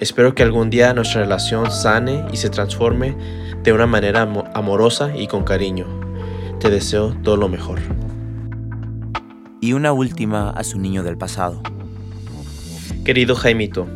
Espero 0.00 0.34
que 0.34 0.42
algún 0.42 0.70
día 0.70 0.94
nuestra 0.94 1.20
relación 1.22 1.70
sane 1.70 2.24
y 2.32 2.36
se 2.38 2.48
transforme 2.50 3.16
de 3.62 3.72
una 3.72 3.86
manera 3.86 4.22
amo- 4.22 4.48
amorosa 4.54 5.14
y 5.16 5.26
con 5.26 5.44
cariño. 5.44 5.86
Te 6.58 6.70
deseo 6.70 7.14
todo 7.22 7.36
lo 7.36 7.48
mejor. 7.48 7.78
Y 9.60 9.74
una 9.74 9.92
última 9.92 10.50
a 10.50 10.64
su 10.64 10.78
niño 10.78 11.02
del 11.02 11.18
pasado. 11.18 11.62
Querido 13.04 13.34
Jaimito, 13.34 13.88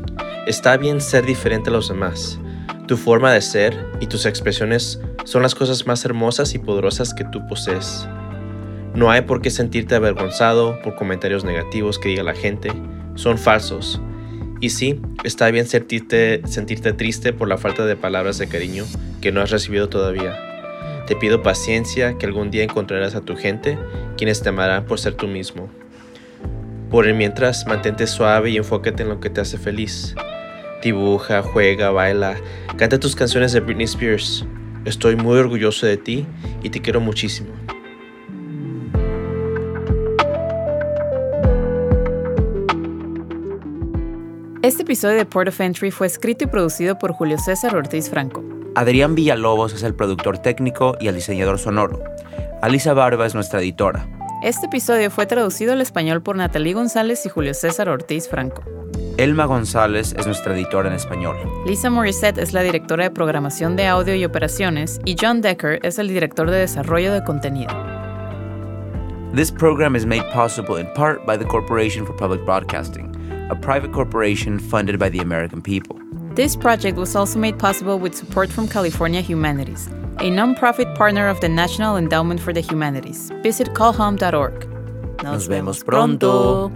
está 0.46 0.76
bien 0.76 1.00
ser 1.00 1.24
diferente 1.24 1.70
a 1.70 1.72
los 1.72 1.88
demás. 1.88 2.38
Tu 2.86 2.96
forma 2.96 3.32
de 3.32 3.40
ser 3.40 3.92
y 4.00 4.06
tus 4.06 4.26
expresiones 4.26 5.00
son 5.24 5.42
las 5.42 5.54
cosas 5.54 5.86
más 5.86 6.04
hermosas 6.04 6.54
y 6.54 6.58
poderosas 6.58 7.14
que 7.14 7.24
tú 7.24 7.46
posees. 7.48 8.06
No 8.94 9.10
hay 9.10 9.22
por 9.22 9.40
qué 9.40 9.50
sentirte 9.50 9.94
avergonzado 9.94 10.80
por 10.82 10.94
comentarios 10.94 11.44
negativos 11.44 11.98
que 11.98 12.10
diga 12.10 12.22
la 12.22 12.34
gente. 12.34 12.70
Son 13.14 13.38
falsos. 13.38 14.00
Y 14.60 14.70
sí, 14.70 15.00
está 15.24 15.50
bien 15.50 15.66
sentirte, 15.66 16.42
sentirte 16.46 16.92
triste 16.92 17.32
por 17.32 17.48
la 17.48 17.58
falta 17.58 17.86
de 17.86 17.96
palabras 17.96 18.38
de 18.38 18.46
cariño 18.46 18.84
que 19.20 19.32
no 19.32 19.40
has 19.40 19.50
recibido 19.50 19.88
todavía. 19.88 20.36
Te 21.06 21.16
pido 21.16 21.42
paciencia 21.42 22.16
que 22.16 22.26
algún 22.26 22.50
día 22.50 22.64
encontrarás 22.64 23.14
a 23.14 23.20
tu 23.20 23.36
gente, 23.36 23.78
quienes 24.24 24.40
te 24.40 24.48
amarán 24.48 24.86
por 24.86 24.98
ser 24.98 25.12
tú 25.12 25.26
mismo. 25.26 25.68
Por 26.90 27.06
el 27.06 27.12
mientras, 27.12 27.66
mantente 27.66 28.06
suave 28.06 28.48
y 28.48 28.56
enfócate 28.56 29.02
en 29.02 29.10
lo 29.10 29.20
que 29.20 29.28
te 29.28 29.42
hace 29.42 29.58
feliz. 29.58 30.14
Dibuja, 30.82 31.42
juega, 31.42 31.90
baila, 31.90 32.36
canta 32.78 32.98
tus 32.98 33.14
canciones 33.14 33.52
de 33.52 33.60
Britney 33.60 33.84
Spears. 33.84 34.46
Estoy 34.86 35.16
muy 35.16 35.36
orgulloso 35.36 35.84
de 35.84 35.98
ti 35.98 36.24
y 36.62 36.70
te 36.70 36.80
quiero 36.80 37.02
muchísimo. 37.02 37.50
Este 44.62 44.84
episodio 44.84 45.18
de 45.18 45.26
Port 45.26 45.48
of 45.48 45.60
Entry 45.60 45.90
fue 45.90 46.06
escrito 46.06 46.44
y 46.44 46.46
producido 46.46 46.98
por 46.98 47.12
Julio 47.12 47.36
César 47.36 47.76
Ortiz 47.76 48.08
Franco. 48.08 48.42
Adrián 48.74 49.14
Villalobos 49.14 49.74
es 49.74 49.82
el 49.82 49.94
productor 49.94 50.38
técnico 50.38 50.96
y 50.98 51.08
el 51.08 51.14
diseñador 51.14 51.58
sonoro. 51.58 52.02
Alisa 52.62 52.94
Barba 52.94 53.26
es 53.26 53.34
nuestra 53.34 53.60
editora. 53.60 54.08
Este 54.44 54.66
episodio 54.66 55.10
fue 55.10 55.24
traducido 55.24 55.72
al 55.72 55.80
español 55.80 56.22
por 56.22 56.36
Natalie 56.36 56.74
González 56.74 57.24
y 57.24 57.30
Julio 57.30 57.54
César 57.54 57.88
Ortiz 57.88 58.28
Franco. 58.28 58.62
Elma 59.16 59.46
González 59.46 60.14
es 60.18 60.26
nuestra 60.26 60.54
editora 60.54 60.90
en 60.90 60.96
español. 60.96 61.34
Lisa 61.66 61.88
Morissette 61.88 62.36
es 62.36 62.52
la 62.52 62.60
directora 62.60 63.04
de 63.04 63.10
programación 63.10 63.74
de 63.74 63.86
audio 63.86 64.14
y 64.14 64.22
operaciones 64.22 65.00
y 65.06 65.16
John 65.18 65.40
Decker 65.40 65.80
es 65.82 65.98
el 65.98 66.08
director 66.08 66.50
de 66.50 66.58
desarrollo 66.58 67.14
de 67.14 67.24
contenido. 67.24 67.72
This 69.34 69.50
program 69.50 69.96
is 69.96 70.04
made 70.04 70.30
possible 70.30 70.78
in 70.78 70.92
part 70.92 71.24
by 71.24 71.38
the 71.38 71.46
Corporation 71.46 72.04
for 72.04 72.14
Public 72.14 72.44
Broadcasting, 72.44 73.16
a 73.48 73.54
private 73.54 73.92
corporation 73.92 74.60
funded 74.60 74.98
by 74.98 75.08
the 75.08 75.20
American 75.20 75.62
people. 75.62 75.96
This 76.34 76.54
project 76.54 76.98
was 76.98 77.16
also 77.16 77.38
made 77.38 77.58
possible 77.58 77.98
with 77.98 78.14
support 78.14 78.50
from 78.50 78.68
California 78.68 79.22
Humanities, 79.22 79.88
a 80.18 80.30
nonprofit 80.30 80.94
partner 80.94 81.28
of 81.28 81.40
the 81.40 81.48
National 81.48 81.96
Endowment 81.96 82.40
for 82.40 82.52
the 82.52 82.60
Humanities. 82.60 83.30
Visit 83.42 83.68
callhome.org. 83.74 84.68
Nos 85.22 85.46
vemos 85.46 85.84
pronto. 85.84 86.70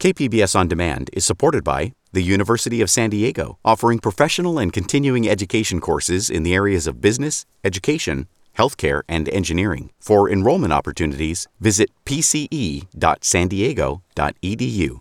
KPBS 0.00 0.56
On 0.56 0.66
Demand 0.66 1.10
is 1.12 1.26
supported 1.26 1.62
by 1.62 1.92
the 2.12 2.22
University 2.22 2.80
of 2.80 2.88
San 2.88 3.10
Diego, 3.10 3.58
offering 3.66 3.98
professional 3.98 4.58
and 4.58 4.72
continuing 4.72 5.28
education 5.28 5.78
courses 5.78 6.30
in 6.30 6.42
the 6.42 6.54
areas 6.54 6.86
of 6.86 7.02
business, 7.02 7.44
education, 7.64 8.26
healthcare, 8.60 9.02
and 9.08 9.28
engineering. 9.28 9.90
For 10.00 10.30
enrollment 10.30 10.72
opportunities, 10.72 11.48
visit 11.60 11.90
pce.sandiego.edu. 12.04 14.98